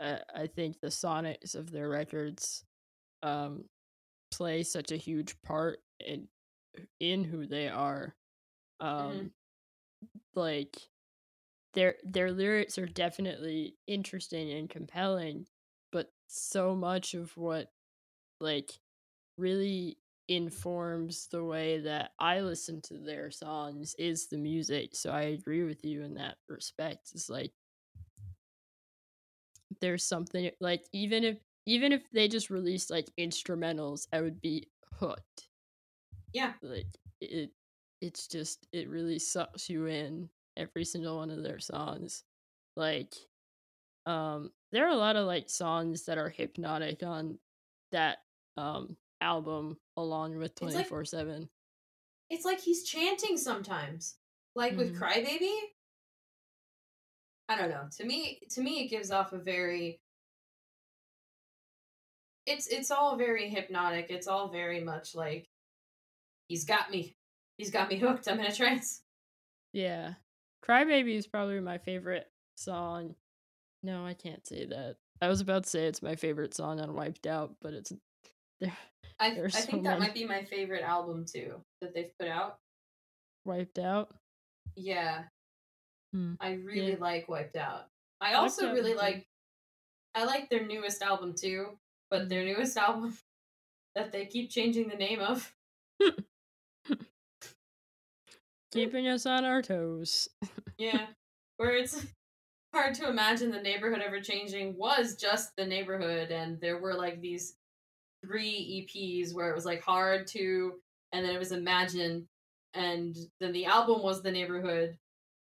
[0.00, 2.64] uh, I think the sonics of their records,
[3.22, 3.68] um,
[4.32, 6.28] play such a huge part in
[7.00, 8.16] in who they are.
[8.80, 9.32] Um,
[10.34, 10.90] like
[11.74, 15.46] their their lyrics are definitely interesting and compelling,
[15.92, 17.72] but so much of what
[18.40, 18.72] like
[19.38, 24.94] really informs the way that I listen to their songs is the music.
[24.94, 27.10] So I agree with you in that respect.
[27.14, 27.52] It's like
[29.80, 34.68] there's something like even if even if they just released like instrumentals, I would be
[34.94, 35.48] hooked.
[36.32, 36.54] Yeah.
[36.62, 36.86] Like
[37.20, 37.50] it
[38.00, 42.24] it's just it really sucks you in every single one of their songs.
[42.76, 43.14] Like
[44.06, 47.38] um there are a lot of like songs that are hypnotic on
[47.92, 48.18] that
[48.56, 51.50] um album along with It's like- 24 7.
[52.30, 54.16] It's like he's chanting sometimes.
[54.54, 54.98] Like with Mhm.
[54.98, 55.58] Crybaby.
[57.48, 57.88] I don't know.
[57.96, 60.00] To me to me it gives off a very
[62.46, 64.06] it's it's all very hypnotic.
[64.10, 65.48] It's all very much like
[66.48, 67.16] he's got me.
[67.56, 68.28] He's got me hooked.
[68.28, 69.02] I'm in a trance.
[69.72, 70.14] Yeah.
[70.64, 73.14] Crybaby is probably my favorite song.
[73.82, 74.96] No, I can't say that.
[75.22, 77.92] I was about to say it's my favorite song on Wiped Out, but it's
[78.60, 78.76] there.
[79.20, 80.00] I, I There's think so that many.
[80.00, 82.58] might be my favorite album too that they've put out.
[83.44, 84.14] Wiped Out.
[84.76, 85.24] Yeah.
[86.12, 86.34] Hmm.
[86.40, 86.98] I really Yeah.
[87.00, 87.86] like Wiped Out.
[88.20, 89.26] I also really like
[90.14, 91.78] I like their newest album too,
[92.10, 93.16] but their newest album
[93.94, 95.52] that they keep changing the name of.
[98.70, 100.28] Keeping us on our toes.
[100.78, 101.06] Yeah.
[101.56, 102.06] Where it's
[102.72, 107.20] hard to imagine the neighborhood ever changing was just the neighborhood and there were like
[107.20, 107.56] these
[108.24, 110.74] three EPs where it was like hard to
[111.12, 112.26] and then it was imagine
[112.74, 114.96] and then the album was the neighborhood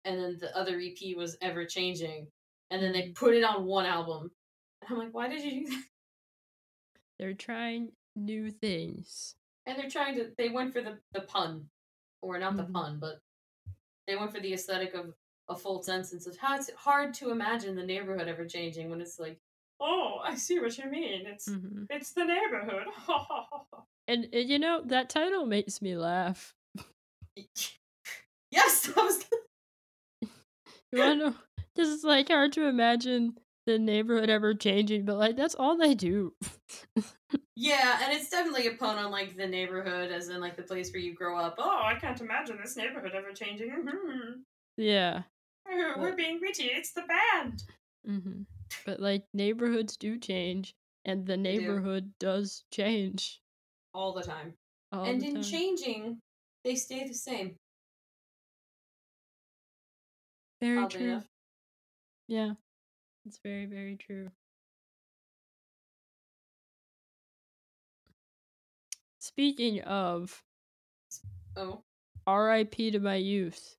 [0.06, 2.28] and then the other EP was ever changing
[2.72, 4.32] and then they put it on one album.
[4.82, 5.84] And I'm like, why did you do that?
[7.20, 9.36] They're trying new things.
[9.66, 11.70] And they're trying to they went for the, the pun.
[12.22, 12.74] Or not the Mhm.
[12.74, 13.20] pun, but
[14.08, 15.14] they went for the aesthetic of
[15.50, 19.20] a full sentence of how it's hard to imagine the neighborhood ever changing when it's
[19.20, 19.40] like,
[19.80, 21.26] oh, I see what you mean.
[21.26, 22.86] It's hmm it's the neighborhood.
[24.06, 26.54] And, and you know, that title makes me laugh.
[28.52, 29.24] yes, that was
[30.92, 31.36] You wanna know?
[31.74, 35.94] Because it's like hard to imagine the neighborhood ever changing, but like that's all they
[35.96, 36.34] do.
[37.56, 40.92] Yeah, and it's definitely a pun on like the neighborhood as in like the place
[40.92, 41.56] where you grow up.
[41.60, 43.70] Oh, I can't imagine this neighborhood ever changing.
[43.70, 44.42] Mhm.
[44.78, 45.24] yeah.
[45.98, 46.66] We're being witty.
[46.66, 47.64] It's the band.
[48.06, 48.42] hmm
[48.84, 53.42] But like neighborhoods do change, and the neighborhood does change
[53.92, 54.58] All the time.
[54.94, 55.42] all and the in time.
[55.42, 56.22] changing,
[56.64, 57.58] they stay the same.
[60.60, 61.06] very oddly true.
[61.06, 61.30] enough.
[62.28, 62.56] Yeah,
[63.26, 64.32] it's very very true.
[69.18, 70.46] Speaking of
[71.56, 71.84] Oh.
[72.28, 72.92] R.I.P.
[72.92, 73.78] to my youth,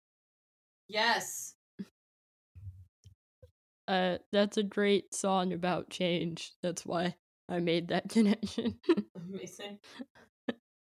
[0.89, 1.54] Yes.
[3.89, 6.53] Uh, that's a great song about change.
[6.63, 7.17] That's why
[7.49, 8.79] I made that connection.
[9.17, 9.79] Amazing.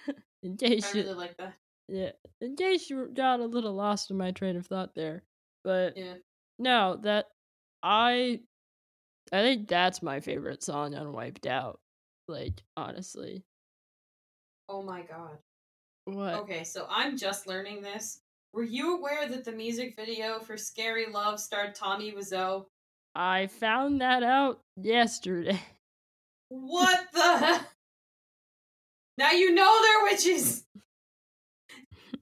[0.42, 1.54] in case I you, like that.
[1.88, 5.22] yeah, in case you got a little lost in my train of thought there,
[5.64, 6.14] but Yeah.
[6.58, 7.26] no, that
[7.82, 8.40] I,
[9.32, 11.80] I think that's my favorite song on Wiped Out.
[12.28, 13.44] Like honestly,
[14.68, 15.38] Oh my god.
[16.04, 16.34] what?
[16.42, 18.20] Okay, so I'm just learning this.
[18.52, 22.66] Were you aware that the music video for Scary Love starred Tommy Wiseau?
[23.14, 25.60] I found that out yesterday.
[26.48, 27.60] What the?
[29.18, 30.64] now you know they're witches.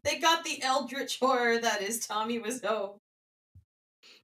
[0.03, 2.97] They got the eldritch horror that is Tommy Wiseau.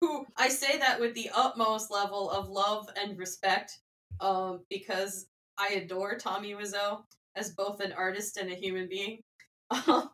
[0.00, 3.78] Who I say that with the utmost level of love and respect,
[4.20, 5.26] um, because
[5.58, 7.02] I adore Tommy Wiseau
[7.34, 9.20] as both an artist and a human being.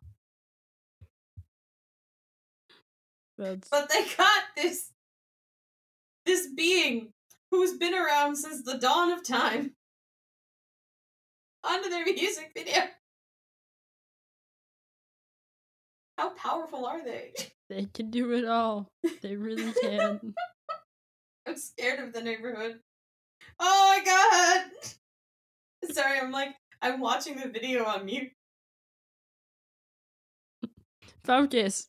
[3.71, 4.92] But they got this
[6.25, 7.11] this being
[7.51, 9.75] who's been around since the dawn of time
[11.63, 12.81] onto their music video.
[16.17, 17.33] How powerful are they?
[17.69, 18.87] they can do it all.
[19.21, 20.33] They really can.
[21.47, 22.79] I'm scared of the neighborhood.
[23.59, 25.91] Oh my god!
[25.91, 28.31] Sorry, I'm like I'm watching the video on mute.
[31.25, 31.87] Focus.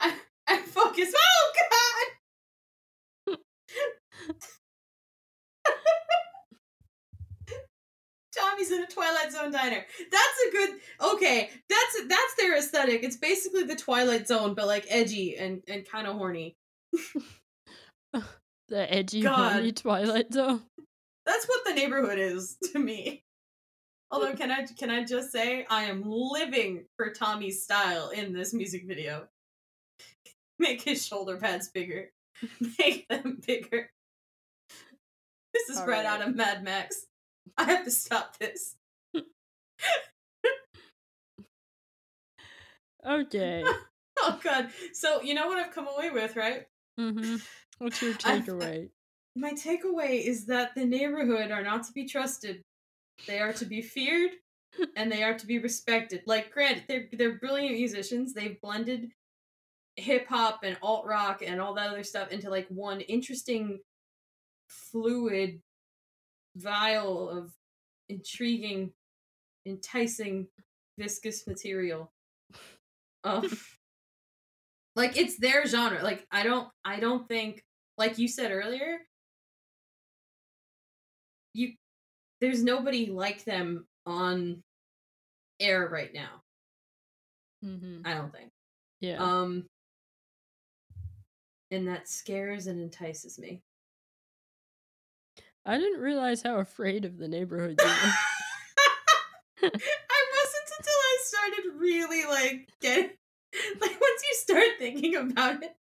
[0.00, 0.14] I
[0.46, 1.16] I'm focused.
[1.16, 2.19] Oh god!
[8.36, 9.84] Tommy's in a Twilight Zone diner.
[10.10, 10.70] That's a good.
[11.14, 13.02] Okay, that's that's their aesthetic.
[13.02, 16.56] It's basically the Twilight Zone, but like edgy and and kind of horny.
[18.70, 19.54] The edgy, God.
[19.54, 20.62] horny Twilight Zone.
[21.26, 23.24] That's what the neighborhood is to me.
[24.12, 28.54] Although, can I can I just say I am living for Tommy's style in this
[28.54, 29.26] music video.
[30.60, 32.10] Make his shoulder pads bigger.
[32.78, 33.90] Make them bigger.
[35.52, 37.06] This is right out of Mad Max.
[37.56, 38.76] I have to stop this.
[43.06, 43.64] Okay.
[44.22, 44.68] Oh god.
[44.92, 46.66] So you know what I've come away with, right?
[46.98, 47.36] mm-hmm.
[47.78, 48.90] What's your takeaway?
[49.34, 52.60] My takeaway is that the neighborhood are not to be trusted.
[53.26, 54.32] They are to be feared
[54.96, 56.22] and they are to be respected.
[56.26, 58.34] Like granted, they're they're brilliant musicians.
[58.34, 59.08] They've blended
[59.96, 63.78] hip hop and alt rock and all that other stuff into like one interesting
[64.70, 65.60] fluid
[66.56, 67.52] vial of
[68.08, 68.92] intriguing
[69.66, 70.46] enticing
[70.98, 72.12] viscous material.
[73.24, 73.50] Um,
[74.96, 76.02] like it's their genre.
[76.02, 77.64] Like I don't I don't think
[77.98, 78.98] like you said earlier,
[81.54, 81.72] you
[82.40, 84.62] there's nobody like them on
[85.58, 86.42] air right now.
[87.64, 88.06] Mm-hmm.
[88.06, 88.50] I don't think.
[89.00, 89.18] Yeah.
[89.18, 89.66] Um
[91.70, 93.62] and that scares and entices me.
[95.66, 97.92] I didn't realize how afraid of the neighborhood you were.
[99.62, 103.10] I wasn't until I started really like getting
[103.80, 105.76] like once you start thinking about it.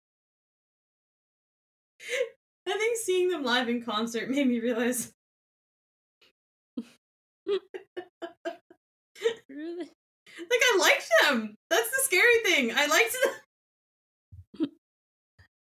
[2.67, 5.11] I think seeing them live in concert made me realize
[9.49, 9.77] really?
[9.77, 11.55] like I liked them.
[11.69, 12.71] That's the scary thing.
[12.75, 13.33] I liked them.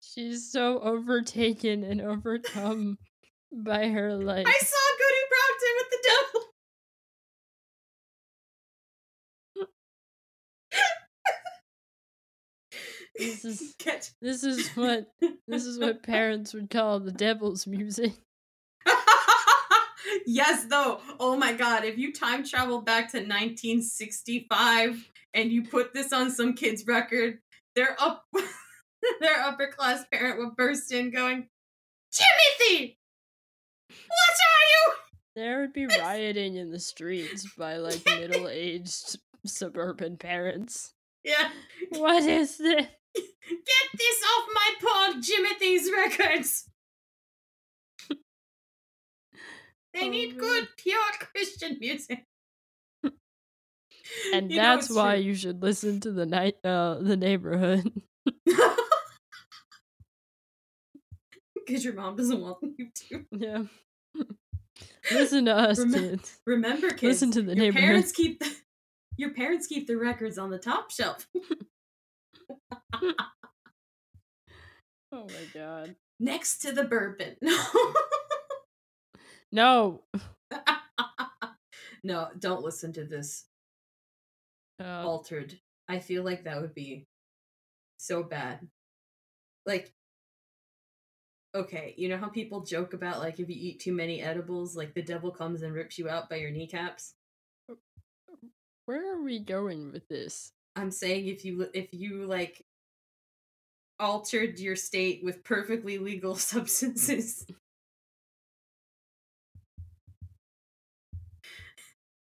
[0.00, 2.98] She's so overtaken and overcome
[3.52, 6.48] by her like I saw Goody Proctor with the devil.
[13.18, 14.08] This is- Catch.
[14.20, 15.08] this is what
[15.46, 18.12] this is what parents would call the devil's music.
[20.26, 21.00] yes, though.
[21.20, 26.30] Oh my god, if you time travel back to 1965 and you put this on
[26.30, 27.38] some kid's record,
[27.74, 28.24] their up
[29.20, 31.48] their upper class parent would burst in going,
[32.12, 32.98] Timothy!
[34.12, 34.92] What are you?
[35.36, 40.92] There would be rioting in the streets by like middle-aged suburban parents.
[41.24, 41.50] Yeah.
[41.90, 42.86] What is this?
[43.14, 46.68] Get this off my poor Jimothy's records.
[49.94, 52.24] They Oh, need good, pure Christian music.
[54.34, 55.24] And You that's why true.
[55.24, 57.90] you should listen to the night uh the neighborhood.
[61.54, 63.24] Because your mom doesn't want you to.
[63.30, 63.62] yeah.
[65.12, 66.40] listen to us, Remem- kids.
[66.46, 67.02] Remember, kids.
[67.02, 68.54] Listen to the your parents keep the,
[69.16, 71.28] your parents keep the records on the top shelf.
[75.14, 75.96] Oh my god.
[76.18, 77.36] next to the bourbon.
[79.54, 80.00] No.
[82.02, 83.44] no, don't listen to this
[84.82, 85.60] Uh, altered.
[85.88, 87.06] I feel like that would be
[87.98, 88.66] so bad.
[89.66, 89.92] Like,
[91.54, 94.94] okay, you know how people joke about like if you eat too many edibles, like
[94.94, 97.14] the devil comes and rips you out by your kneecaps.
[98.86, 100.52] where are we going with this?
[100.76, 102.64] I'm saying if you if you like
[104.00, 107.46] altered your state with perfectly legal substances.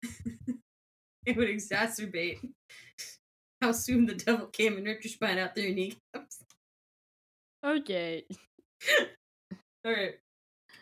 [1.26, 2.38] it would exacerbate
[3.60, 6.42] how soon the devil came and ripped your spine out through your kneecaps.
[7.64, 8.24] Okay.
[9.86, 10.14] Alright.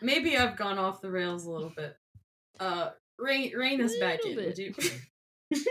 [0.02, 1.96] Maybe I've gone off the rails a little bit.
[2.58, 4.74] Uh rein rein us back in, would you?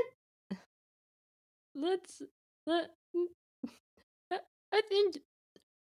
[1.76, 2.22] Let's
[2.66, 2.90] let
[4.32, 5.20] I- think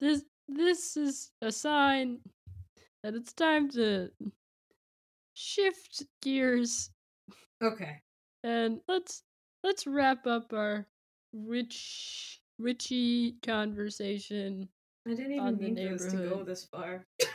[0.00, 2.20] this this is a sign
[3.02, 4.10] that it's time to
[5.34, 6.90] shift gears
[7.62, 8.00] okay.
[8.42, 9.22] and let's
[9.62, 10.86] let's wrap up our
[11.32, 14.68] rich witchy conversation.
[15.06, 17.06] I didn't even for us to go this far.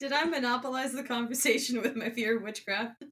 [0.00, 3.02] Did I monopolize the conversation with my fear of witchcraft?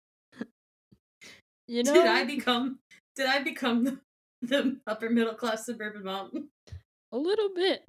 [1.66, 2.78] You know, Did I become
[3.16, 3.98] did I become the,
[4.42, 6.48] the upper middle class suburban mom?
[7.12, 7.84] a little bit,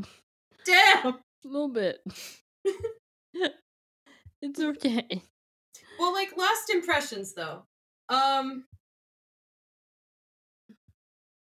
[0.66, 1.08] Damn.
[1.08, 2.02] a little bit.
[4.42, 5.22] it's okay.
[6.00, 7.64] Well, like last impressions though.
[8.10, 8.66] Um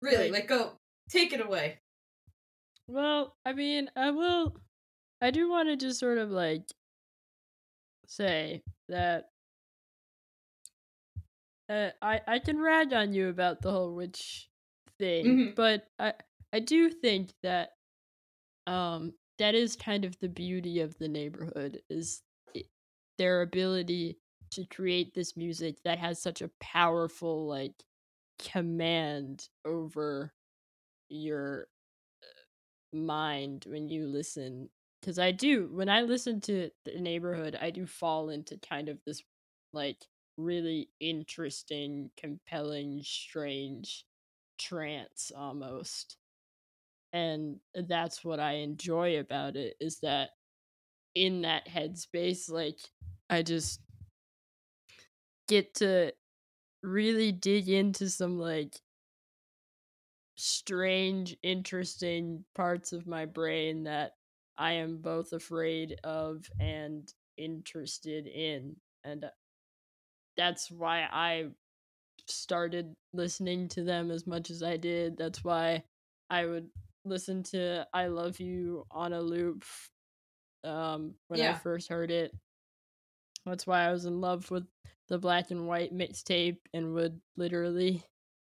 [0.02, 0.72] Really, like go
[1.08, 1.78] take it away.
[2.86, 4.56] Well, I mean, I will.
[5.20, 6.70] I do want to just sort of like
[8.06, 9.30] say that
[11.68, 14.50] uh, I I can rag on you about the whole witch
[14.98, 15.54] thing, Mhm.
[15.54, 16.14] but I
[16.52, 17.70] I do think that
[18.66, 22.22] um that is kind of the beauty of the neighborhood is
[23.18, 24.18] their ability
[24.52, 27.84] to create this music that has such a powerful like
[28.38, 30.34] command over
[31.10, 31.68] your
[32.94, 34.68] mind when you listen
[35.00, 38.98] because i do when i listen to the neighborhood i do fall into kind of
[39.04, 39.22] this
[39.72, 39.98] like
[40.36, 44.04] really interesting compelling strange
[44.58, 46.16] trance almost.
[47.12, 50.30] And that's what i enjoy about it is that
[51.14, 52.78] in that headspace like
[53.30, 53.78] i just
[55.46, 56.12] get to
[56.82, 58.80] really dig into some like
[60.36, 64.12] strange, interesting parts of my brain that
[64.58, 68.76] I am both afraid of and interested in.
[69.04, 69.26] And
[70.36, 71.48] that's why I
[72.26, 75.16] started listening to them as much as I did.
[75.16, 75.84] That's why
[76.30, 76.68] I would
[77.04, 79.64] listen to I Love You on a loop
[80.64, 82.32] um when I first heard it.
[83.44, 84.66] That's why I was in love with
[85.08, 88.02] the black and white mixtape and would literally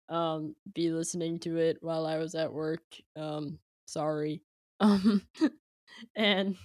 [0.09, 2.83] um be listening to it while I was at work.
[3.15, 4.41] Um sorry.
[4.81, 5.23] Um
[6.15, 6.55] and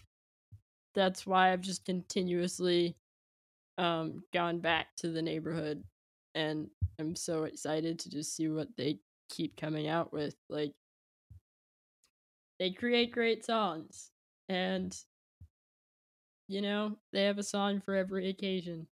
[0.94, 2.96] that's why I've just continuously
[3.78, 5.82] um gone back to the neighborhood
[6.34, 6.68] and
[6.98, 10.36] I'm so excited to just see what they keep coming out with.
[10.48, 10.74] Like
[12.58, 14.10] they create great songs
[14.48, 14.96] and
[16.48, 18.86] you know, they have a song for every occasion.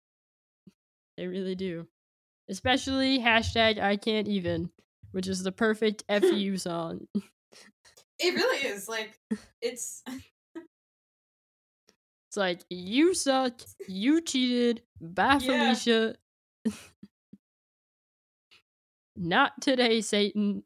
[1.16, 1.86] They really do.
[2.50, 4.70] Especially hashtag I can't even,
[5.12, 7.06] which is the perfect FU song.
[8.18, 9.18] It really is like
[9.62, 10.02] it's
[12.28, 15.74] It's like you suck, you cheated, bye Yeah.
[15.74, 16.14] Felicia.
[19.16, 20.62] Not today, Satan.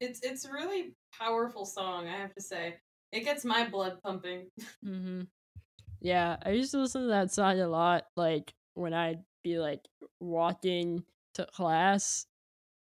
[0.00, 2.76] it's it's a really powerful song, I have to say.
[3.12, 4.46] It gets my blood pumping.
[4.84, 5.22] hmm
[6.00, 9.88] Yeah, I used to listen to that song a lot, like when I'd be like
[10.20, 11.04] walking
[11.34, 12.26] to class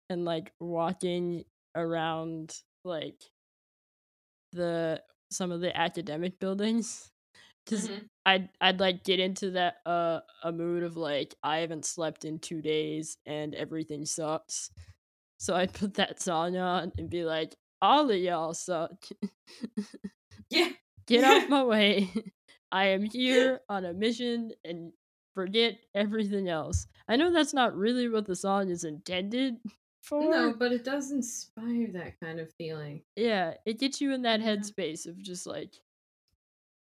[0.09, 3.23] and like walking around like
[4.51, 7.11] the some of the academic buildings.
[7.65, 8.09] because Mhm.
[8.25, 12.39] I'd I'd like get into that uh a mood of like I haven't slept in
[12.39, 14.71] two days and everything sucks.
[15.39, 19.05] So I'd put that song on and be like, all of y'all suck.
[20.49, 20.69] Yeah.
[21.07, 22.09] Get off my way.
[22.71, 24.91] I am here on a mission and
[25.39, 26.85] forget everything else.
[27.07, 29.55] I know that's not really what the song is intended
[30.03, 30.29] for.
[30.29, 33.03] No, but it does inspire that kind of feeling.
[33.15, 35.75] Yeah, it gets you in that headspace of just like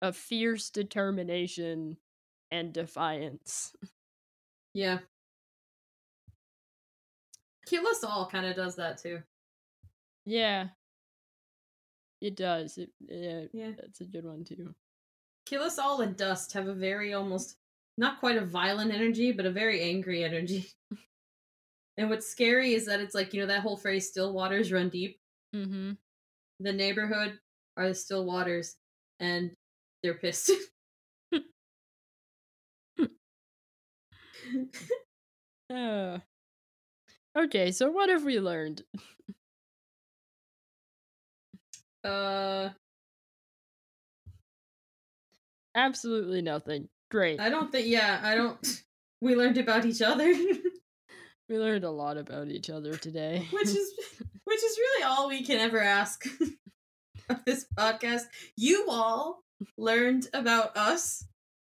[0.01, 1.97] a fierce determination
[2.51, 3.75] and defiance.
[4.75, 4.99] Yeah.
[7.67, 9.23] Kill Us All kind of does that too.
[10.25, 10.69] Yeah.
[12.21, 12.79] It does.
[12.79, 13.73] It, yeah, Yeah.
[13.77, 14.75] that's a good one too.
[15.47, 17.57] Kill Us All and Dust have a very almost
[17.99, 20.67] not quite a violent energy, but a very angry energy.
[21.99, 24.89] and what's scary is that it's like, you know, that whole phrase still waters run
[24.89, 25.19] deep.
[25.55, 25.93] Mm-hmm.
[26.61, 27.39] The neighborhood
[27.77, 28.77] are the still waters
[29.21, 29.51] and
[30.03, 30.51] they're pissed.
[35.71, 36.19] Uh,
[37.37, 38.83] okay, so what have we learned?
[42.05, 42.71] uh
[45.75, 46.89] Absolutely nothing.
[47.11, 47.41] Great.
[47.41, 48.83] I don't think yeah, I don't
[49.21, 50.33] we learned about each other.
[51.49, 53.49] We learned a lot about each other today.
[53.51, 53.93] which is
[54.45, 56.27] which is really all we can ever ask
[57.31, 58.25] of this podcast.
[58.55, 59.43] You all
[59.79, 61.25] learned about us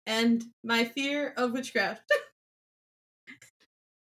[0.05, 2.03] and my fear of witchcraft.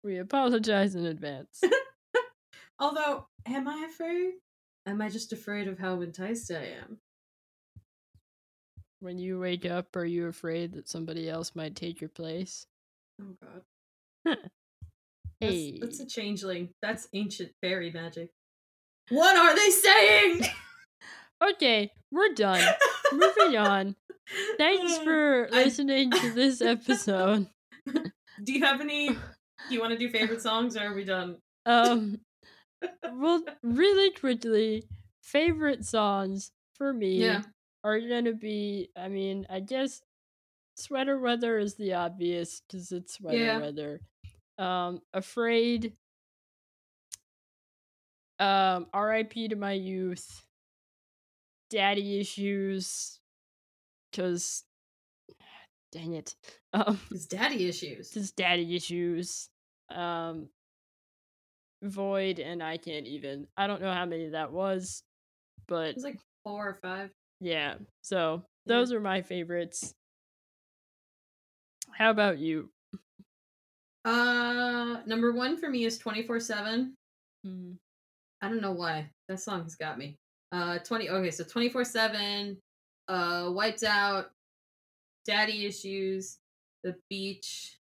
[0.02, 1.60] we apologize in advance.
[2.80, 4.32] Although, am I afraid?
[4.86, 6.98] Am I just afraid of how enticed I am?
[9.00, 12.66] When you wake up, are you afraid that somebody else might take your place?
[13.20, 13.62] Oh god.
[14.24, 14.40] That's,
[15.40, 15.78] Hey.
[15.80, 16.70] that's a changeling.
[16.82, 18.30] That's ancient fairy magic.
[19.08, 20.42] What are they saying?
[21.42, 22.62] Okay, we're done.
[23.14, 23.96] Moving on.
[24.58, 27.46] Thanks for I- listening to this episode.
[28.44, 29.08] Do you have any?
[29.08, 29.16] Do
[29.70, 31.38] you want to do favorite songs, or are we done?
[31.64, 32.20] Um,
[33.10, 34.84] well, really quickly,
[35.22, 37.40] favorite songs for me Yeah.
[37.84, 38.90] Are gonna be.
[38.96, 40.02] I mean, I guess
[40.76, 43.58] sweater weather is the obvious because it's sweater Yeah.
[43.58, 44.00] weather.
[44.58, 45.94] Um, afraid.
[48.38, 49.48] Um, R.I.P.
[49.48, 50.44] to my youth.
[51.70, 53.20] Daddy issues,
[54.10, 54.64] because.
[55.92, 56.34] Dang it.
[56.72, 57.00] Um.
[57.10, 58.12] It's daddy issues.
[58.14, 59.48] his daddy issues
[59.90, 60.48] um
[61.82, 65.02] void and i can't even i don't know how many that was
[65.66, 67.10] but It was like four or five.
[67.40, 68.76] Yeah so Yeah.
[68.76, 69.94] those are my favorites
[71.92, 72.70] how about you
[74.04, 76.94] Uh, number one for me is twenty four seven.
[77.46, 77.76] Mhm.
[78.40, 80.16] I don't know why that song has got me.
[80.52, 81.10] Uh, twenty.
[81.10, 82.56] Okay, so twenty four seven.
[83.08, 84.30] Uh, wiped out.
[85.26, 86.38] Daddy issues.
[86.82, 87.78] The beach.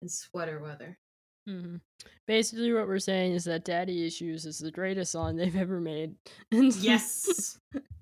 [0.00, 0.96] And sweater weather.
[1.48, 1.78] Mm-hmm.
[2.28, 6.14] basically what we're saying is that daddy issues is the greatest song they've ever made
[6.52, 7.58] And Yes.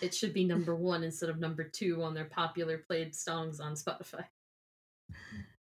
[0.00, 3.74] it should be number one instead of number two on their popular played songs on
[3.74, 4.24] Spotify.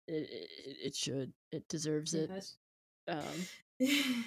[0.08, 2.56] it, it, it should it deserves it Yes.
[3.08, 3.46] um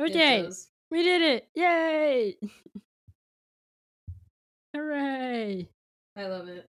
[0.00, 0.68] okay does.
[0.90, 2.36] we did it yay
[4.74, 5.68] hooray
[6.16, 6.68] I love it.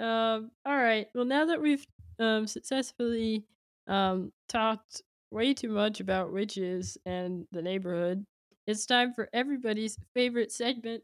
[0.00, 1.06] Um, all right.
[1.14, 1.86] Well, now that we've
[2.18, 3.44] um, successfully
[3.86, 8.24] um, talked way too much about witches and the neighborhood,
[8.66, 11.02] it's time for everybody's favorite segment,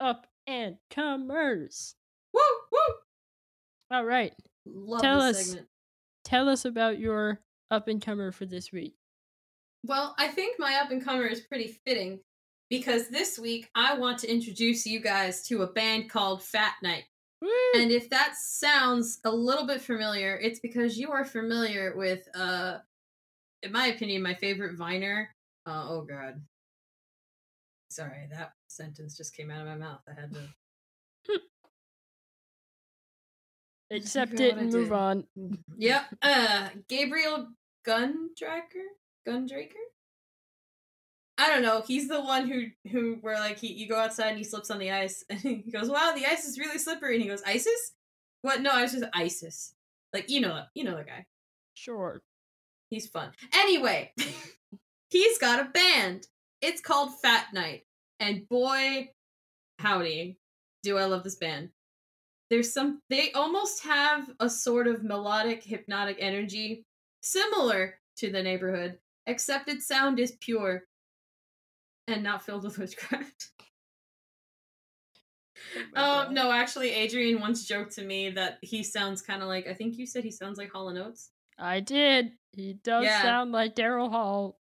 [0.00, 1.94] Up and Comers.
[2.32, 2.40] Woo
[2.72, 2.78] woo.
[3.90, 4.32] All right.
[4.66, 5.46] Love Tell this us.
[5.46, 5.66] segment.
[6.24, 7.40] Tell us about your
[7.70, 8.94] up and comer for this week.
[9.84, 12.20] Well, I think my up and comer is pretty fitting
[12.68, 17.04] because this week I want to introduce you guys to a band called Fat Night.
[17.40, 17.48] Woo!
[17.74, 22.78] And if that sounds a little bit familiar, it's because you are familiar with, uh,
[23.62, 25.34] in my opinion, my favorite Viner.
[25.66, 26.42] Uh, oh God,
[27.90, 30.00] sorry, that sentence just came out of my mouth.
[30.08, 30.40] I had to
[33.90, 35.24] Accept it and move on.
[35.76, 36.02] Yep.
[36.22, 37.48] Uh, Gabriel
[37.86, 38.86] Gundraker?
[39.26, 39.72] Gundraker?
[41.36, 41.82] I don't know.
[41.86, 44.78] He's the one who who where like he you go outside and he slips on
[44.78, 47.92] the ice and he goes, "Wow, the ice is really slippery." And he goes, "ISIS?
[48.42, 48.60] What?
[48.60, 49.72] No, I was just ISIS."
[50.12, 51.24] Like you know, you know the guy.
[51.74, 52.20] Sure.
[52.90, 53.30] He's fun.
[53.54, 54.12] Anyway,
[55.10, 56.26] he's got a band.
[56.60, 57.84] It's called Fat Night,
[58.20, 59.10] and boy,
[59.78, 60.38] howdy,
[60.82, 61.70] do I love this band.
[62.50, 63.00] There's some.
[63.10, 66.84] They almost have a sort of melodic, hypnotic energy,
[67.22, 70.84] similar to the neighborhood, except its sound is pure
[72.08, 73.50] and not filled with witchcraft.
[75.94, 79.66] Oh Um, no, actually, Adrian once joked to me that he sounds kind of like.
[79.66, 81.30] I think you said he sounds like Hall and Oates.
[81.58, 82.32] I did.
[82.52, 83.20] He does Yeah.
[83.22, 84.58] sound like Daryl Hall.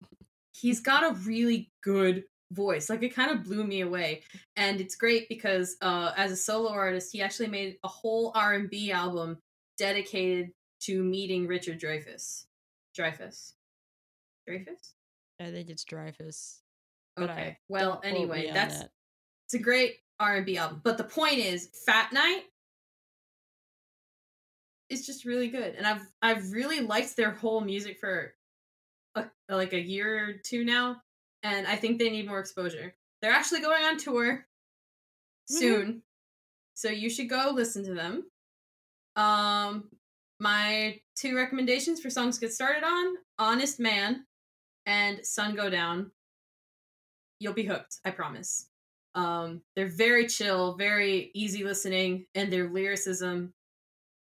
[0.60, 4.22] he's got a really good voice like it kind of blew me away
[4.56, 8.92] and it's great because uh as a solo artist he actually made a whole r&b
[8.92, 9.38] album
[9.78, 12.46] dedicated to meeting richard dreyfuss
[12.98, 13.54] dreyfuss
[14.50, 14.94] dreyfuss
[15.40, 16.62] I think it's Dreyfus.
[17.20, 18.90] okay well anyway that's that.
[19.46, 22.44] it's a great r&b album but the point is fat night
[24.90, 28.34] is just really good and i've i've really liked their whole music for
[29.16, 31.02] a, like a year or two now
[31.48, 32.94] and i think they need more exposure.
[33.22, 34.46] They're actually going on tour
[35.48, 36.04] soon
[36.74, 38.26] so you should go listen to them.
[39.16, 39.90] Um
[40.40, 44.26] my two recommendations for songs to get started on honest man
[44.86, 46.12] and sun go down.
[47.40, 48.70] You'll be hooked i promise.
[49.16, 53.54] Um they're very chill very easy listening and their lyricism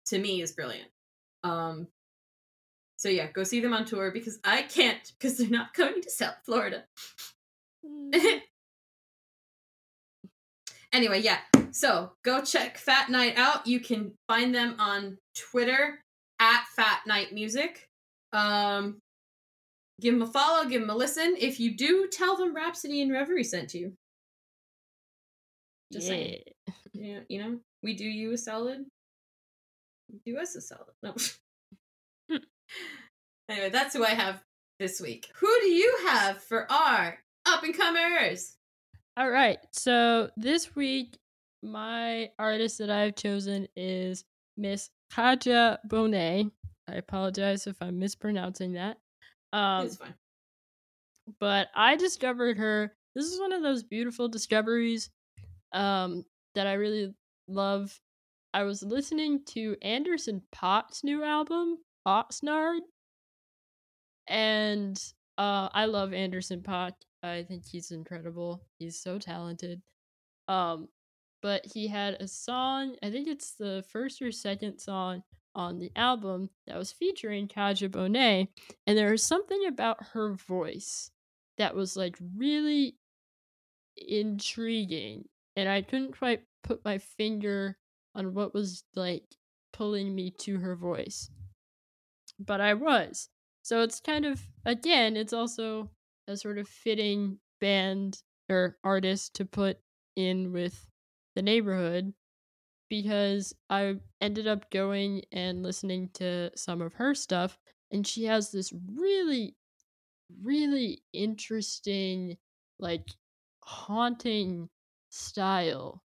[0.08, 0.90] to me is brilliant.
[1.44, 1.88] Um
[3.04, 6.10] so yeah go see them on tour because i can't because they're not coming to
[6.10, 6.86] south florida
[7.86, 8.14] Mm,
[10.93, 11.39] anyway, yeah.
[11.72, 13.68] So go check Fat Night out.
[13.68, 15.99] You can find them on Twitter
[16.39, 17.88] at Fat Night Music.
[18.32, 18.99] Um,
[20.01, 21.36] give them a follow, give them a listen.
[21.39, 23.93] If you do, tell them Rhapsody and Reverie sent you.
[25.91, 26.14] Just yeah.
[26.14, 26.39] saying.
[26.93, 28.86] Yeah, you know, we do you a solid.
[30.26, 30.93] Do us a solid.
[31.01, 31.16] No.
[33.49, 34.41] anyway, that's who I have
[34.80, 35.30] this week.
[35.36, 38.55] Who do you have for our up and comers?
[39.18, 39.59] All right.
[39.72, 41.18] So this week,
[41.61, 44.26] my artist that I've chosen is
[44.57, 46.51] Miss Kadhja Bonet.
[46.89, 48.97] I apologize if I'm mispronouncing that.
[49.53, 50.14] Um, it's fine.
[51.39, 52.93] but I discovered her.
[53.16, 55.09] This is one of those beautiful discoveries
[55.72, 57.14] um, that I really
[57.47, 57.97] love.
[58.53, 61.78] I was listening to Anderson .Paak's new album,
[62.08, 62.80] Oxnard,
[64.28, 65.01] and
[65.38, 66.93] uh, I love Anderson .Paak.
[67.22, 68.64] I think he's incredible.
[68.80, 69.82] He's so talented.
[70.47, 70.89] Um,
[71.41, 72.95] but he had a song.
[73.04, 75.24] I think it's the first or second song
[75.56, 78.47] on the album that was featuring Kadhja Bonet,
[78.88, 81.12] and there was something about her voice
[81.58, 82.95] that was like really
[83.97, 85.26] intriguing,
[85.56, 87.78] and I couldn't quite put my finger
[88.16, 89.24] on what was like
[89.74, 91.30] pulling me to her voice,
[92.46, 93.30] but I was.
[93.64, 95.91] So it's kind of again, it's also
[96.28, 99.80] a sort of fitting band or artist to put
[100.16, 100.88] in with
[101.36, 102.14] the neighborhood
[102.89, 107.60] because I ended up going and listening to some of her stuff
[107.91, 109.56] and she has this really
[110.41, 112.38] really interesting
[112.80, 113.10] like
[113.64, 114.70] haunting
[115.10, 116.04] style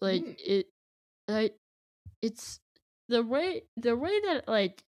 [0.00, 0.36] like Mm.
[0.38, 0.66] it
[1.28, 1.56] like
[2.22, 2.60] it's
[3.08, 4.84] the way the way that like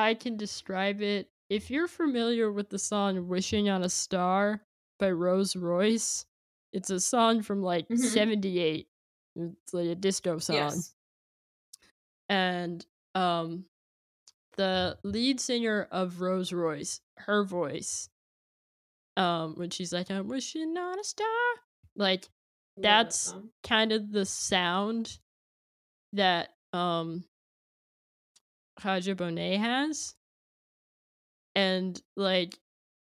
[0.00, 4.62] I can describe it if you're familiar with the song Wishing on a Star
[4.98, 6.24] by Rose Royce
[6.72, 7.98] it's a song from like Mhm.
[7.98, 8.88] 78
[9.36, 10.94] it's like a disco song Yes.
[12.28, 12.84] and
[13.14, 13.66] um
[14.56, 18.10] the lead singer of Rose Royce, her voice,
[19.16, 21.26] um, when she's like, I'm wishing on a star,
[21.96, 22.24] like
[22.76, 25.18] Love that That's- kind of the sound
[26.12, 27.24] that um
[28.80, 30.14] Kadhja Bonet has.
[31.54, 32.58] And like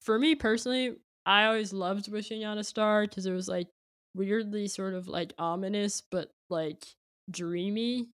[0.00, 0.94] for me personally,
[1.24, 3.68] I always loved Wishing on a Star because it was like
[4.14, 6.84] weirdly sort of like ominous but like
[7.30, 8.08] dreamy.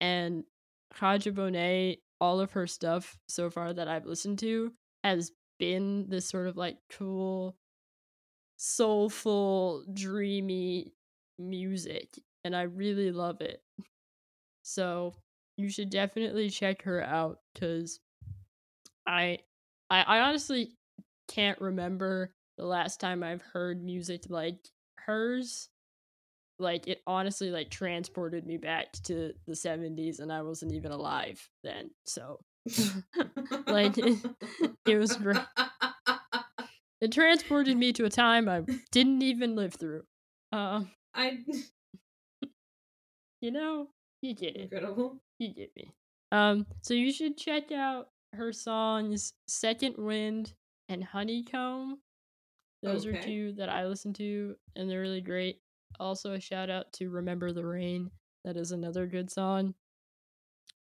[0.00, 0.44] And
[0.94, 4.72] Kadhja Bonet, all of her stuff so far that I've listened to
[5.04, 7.56] has been this sort of like cool,
[8.56, 10.92] soulful, dreamy
[11.38, 12.18] music.
[12.44, 13.62] And I really love it.
[14.62, 15.14] So
[15.60, 18.00] you should definitely check her out because
[19.06, 19.38] I,
[19.88, 20.72] I I honestly
[21.28, 24.58] can't remember the last time I've heard music like
[24.96, 25.68] hers.
[26.58, 31.48] Like it honestly like transported me back to the 70s and I wasn't even alive
[31.64, 31.90] then.
[32.04, 32.40] So
[33.66, 34.18] like it,
[34.86, 35.38] it was great.
[37.00, 40.02] It transported me to a time I didn't even live through.
[40.52, 40.82] Uh,
[41.14, 41.38] I
[43.40, 43.88] you know,
[44.20, 44.72] you get it.
[44.72, 45.16] incredible.
[45.38, 45.92] You get me.
[46.32, 50.54] Um, so you should check out her songs Second Wind
[50.88, 51.98] and Honeycomb.
[52.82, 55.60] Those are two that I listen to and they're really great.
[55.98, 58.10] Also a shout out to Remember the Rain.
[58.44, 59.74] That is another good song.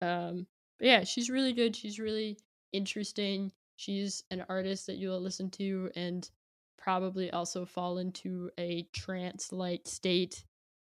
[0.01, 0.47] Um
[0.79, 1.75] but yeah, she's really good.
[1.75, 2.39] She's really
[2.71, 3.51] interesting.
[3.75, 6.29] She's an artist that you'll listen to and
[6.77, 10.43] probably also fall into a trance like state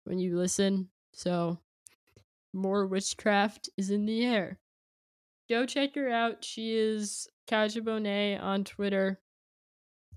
[0.04, 0.88] when you listen.
[1.12, 1.58] So
[2.54, 4.58] more witchcraft is in the air.
[5.48, 6.44] Go check her out.
[6.44, 9.20] She is Kadhja Bonet on Twitter.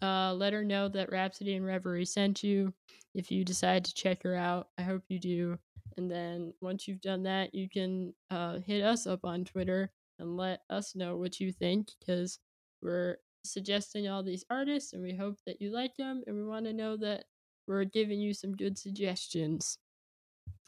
[0.02, 2.74] Uh, let her know that Rhapsody and Reverie sent you.
[3.14, 5.58] If you decide to check her out, I hope you do.
[5.98, 10.38] And then once you've done that, you can uh, hit us up on Twitter and
[10.38, 12.40] let us know what you think because
[12.82, 16.66] we're suggesting all these artists and we hope that you like them and we want
[16.66, 17.26] to know that
[17.68, 19.80] we're giving you some good suggestions.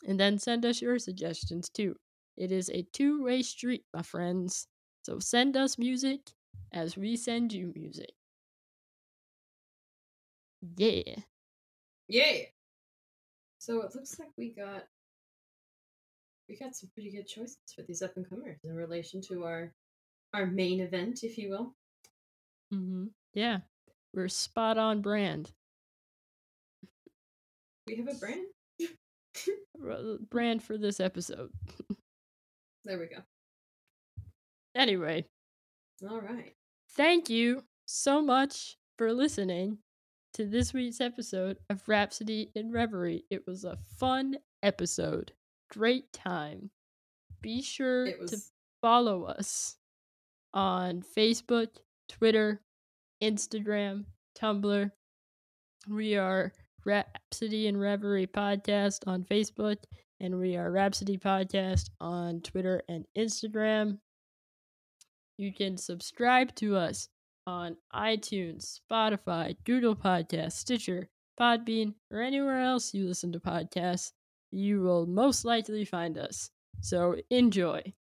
[0.08, 1.95] And then send us your suggestions too.
[2.38, 4.68] It is a two way street, my friends.
[5.04, 6.22] So send us music
[6.72, 8.12] as we send you music.
[10.78, 11.16] Yeah.
[12.08, 12.43] Yeah.
[13.60, 14.86] So it looks like we got
[16.47, 19.74] we got some pretty good choices for these up and comers in relation to our
[20.34, 21.76] our main event, if you will.
[22.74, 23.06] Mm-hmm.
[23.34, 23.60] Yeah.
[24.14, 25.52] We're spot on brand.
[27.88, 28.45] We have a brand.
[29.84, 31.52] R- uh, Brand for this episode.
[32.86, 33.22] There we go.
[34.74, 35.26] Anyway,
[36.10, 36.54] All right.
[36.96, 39.80] thank you so much for listening
[40.34, 43.26] to this week's episode of Rhapsody in Reverie.
[43.30, 45.34] It was a fun episode.
[45.70, 46.72] Great time.
[47.42, 48.38] Be sure It to
[48.82, 49.76] follow us
[50.54, 51.68] on Facebook,
[52.08, 52.62] Twitter,
[53.22, 54.06] Instagram,
[54.40, 54.90] Tumblr.
[55.90, 56.54] We are
[56.86, 59.78] Rhapsody and Reverie Podcast on Facebook,
[60.20, 64.00] and we are Rhapsody Podcast on Twitter and Instagram.
[65.38, 67.10] You can subscribe to us
[67.48, 71.10] on iTunes, Spotify, Google Podcasts, Stitcher,
[71.40, 74.12] Podbean, or anywhere else you listen to podcasts.
[74.52, 76.52] You will most likely find us.
[76.82, 77.94] So enjoy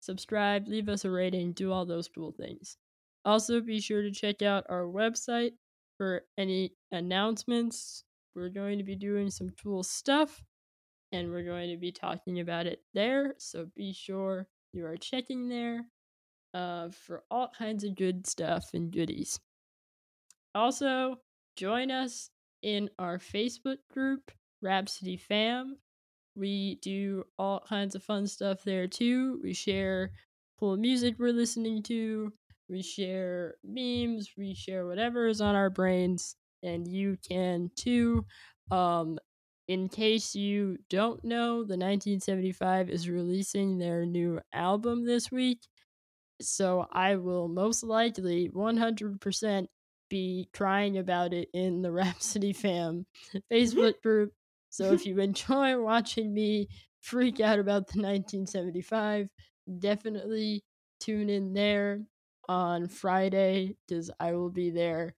[0.00, 2.76] subscribe, leave us a rating, do all those cool things.
[3.24, 5.52] Also, be sure to check out our website
[5.98, 8.04] for any announcements.
[8.38, 10.42] We're going to be doing some cool stuff
[11.12, 13.34] and we're going to be talking about it there.
[13.38, 15.86] So be sure you are checking there
[16.54, 19.40] uh, for all kinds of good stuff and goodies.
[20.54, 21.16] Also,
[21.56, 22.30] join us
[22.62, 24.30] in our Facebook group,
[24.62, 25.76] Rhapsody Fam.
[26.34, 29.40] We do all kinds of fun stuff there too.
[29.42, 30.12] We share
[30.58, 32.32] cool music we're listening to.
[32.68, 34.30] We share memes.
[34.36, 38.24] We share whatever is on our brains, and you can too.
[38.70, 39.18] Um,
[39.66, 45.60] in case you don't know, the 1975 is releasing their new album this week.
[46.40, 49.66] So I will most likely 100%
[50.08, 53.06] be crying about it in the Rhapsody Fam
[53.52, 54.32] Facebook group.
[54.70, 56.68] So if you enjoy watching me
[57.00, 59.28] freak out about the 1975,
[59.78, 60.64] definitely
[61.00, 62.02] tune in there
[62.48, 65.14] on Friday because I will be there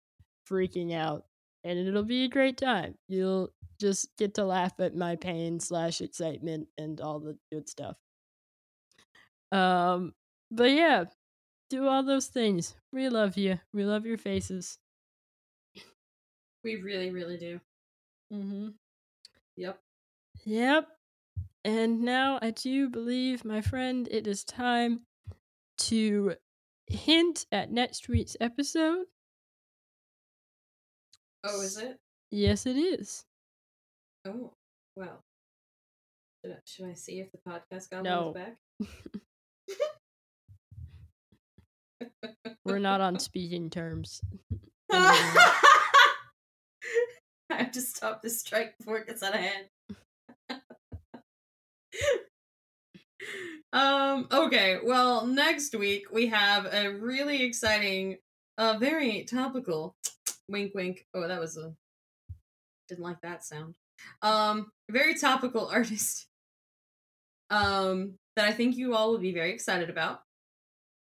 [0.48, 1.24] freaking out
[1.64, 2.94] and it'll be a great time.
[3.08, 3.50] You'll
[3.80, 7.96] just get to laugh at my pain slash excitement and all the good stuff.
[9.52, 10.14] Um,
[10.50, 11.04] but yeah,
[11.70, 12.74] do all those things.
[12.92, 13.58] We love you.
[13.72, 14.78] We love your faces.
[16.64, 17.60] we really, really do.
[18.32, 18.68] Mm-hmm.
[19.56, 19.78] Yep.
[20.44, 20.88] Yep.
[21.64, 25.00] And now I do believe, my friend, it is time
[25.78, 26.34] to
[26.86, 29.06] hint at next week's episode.
[31.44, 31.96] Oh, is it?
[32.30, 33.24] Yes, it is.
[34.26, 34.52] Oh,
[34.96, 35.22] well.
[36.44, 38.32] Should I, should I see if the podcast goblin No.
[38.32, 38.56] back?
[42.64, 44.20] We're not on speaking terms.
[44.92, 45.54] I
[47.50, 49.66] have to stop this strike before it gets out of hand.
[53.72, 58.18] um, okay, well, next week we have a really exciting,
[58.58, 59.94] uh, very topical
[60.50, 61.06] wink wink.
[61.14, 61.74] Oh, that was a
[62.88, 63.74] didn't like that sound.
[64.22, 66.26] Um, very topical artist.
[67.50, 70.22] Um, that I think you all will be very excited about.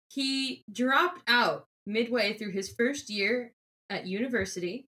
[0.09, 3.53] He dropped out midway through his first year
[3.89, 4.87] at university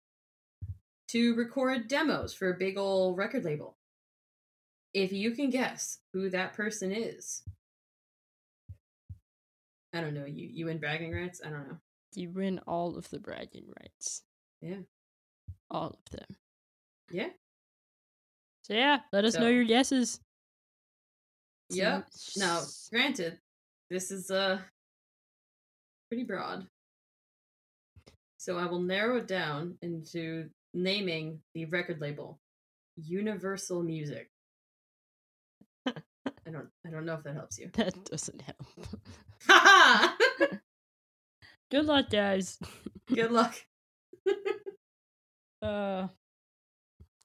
[1.08, 3.76] to record demos for a big old record label.
[4.92, 7.42] If you can guess who that person is,
[9.94, 10.26] I don't know.
[10.26, 11.40] You you win bragging rights.
[11.44, 11.78] I don't know.
[12.14, 14.22] You win all of the bragging rights.
[14.66, 14.82] Yeah.
[15.70, 16.36] All of them.
[17.10, 17.28] Yeah.
[18.62, 20.20] So yeah, let us know your guesses.
[21.70, 22.06] Yep.
[22.10, 23.38] So- Now, granted,
[23.90, 24.58] this is uh
[26.08, 26.66] pretty broad.
[28.38, 32.38] So I will narrow it down into naming the record label
[32.96, 34.30] Universal Music.
[35.86, 37.70] I don't I don't know if that helps you.
[37.74, 38.66] that doesn't help.
[39.48, 40.16] Ha
[41.70, 42.58] Good luck, guys.
[43.12, 43.54] Good luck.
[45.62, 46.06] Uh,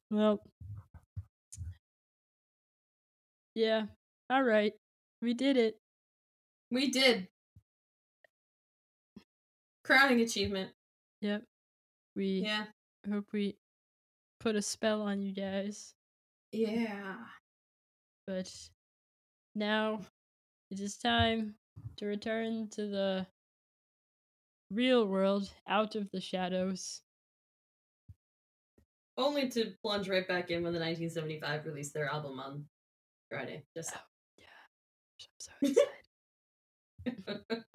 [0.09, 0.41] well,
[3.55, 3.87] yeah.
[4.29, 4.73] All right,
[5.21, 5.77] we did it.
[6.71, 7.27] We did.
[9.83, 10.71] Crowning achievement.
[11.21, 11.43] Yep.
[12.15, 12.65] We Yeah.
[13.09, 13.57] hope we
[14.39, 15.93] put a spell on you guys.
[16.51, 17.17] Yeah.
[18.25, 18.69] But
[19.55, 20.01] now
[20.69, 21.55] it is time
[21.97, 23.27] to return to the
[24.71, 27.01] real world, out of the shadows.
[29.17, 32.65] Only to plunge right back in when the 1975 released their album on
[33.29, 33.63] Friday.
[33.75, 33.93] Just
[34.37, 34.45] yeah,
[35.21, 35.51] I'm so
[37.05, 37.35] excited.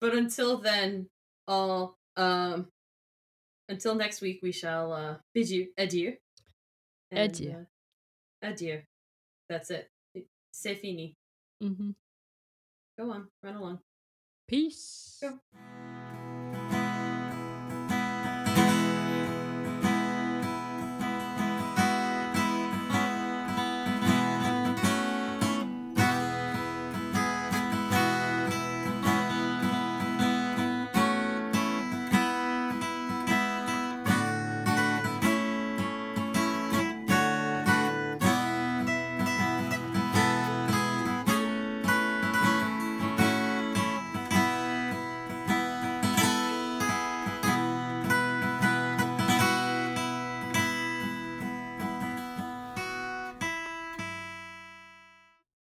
[0.00, 1.08] but until then,
[1.48, 2.68] all um
[3.68, 6.16] until next week we shall uh bid you adieu.
[7.12, 7.66] Adieu.
[8.42, 8.82] uh, adieu.
[9.48, 9.90] That's it.
[10.52, 11.16] C'est fini.
[11.60, 11.90] hmm
[12.98, 13.78] Go on, run along.
[14.48, 15.18] Peace.
[15.20, 15.38] Go.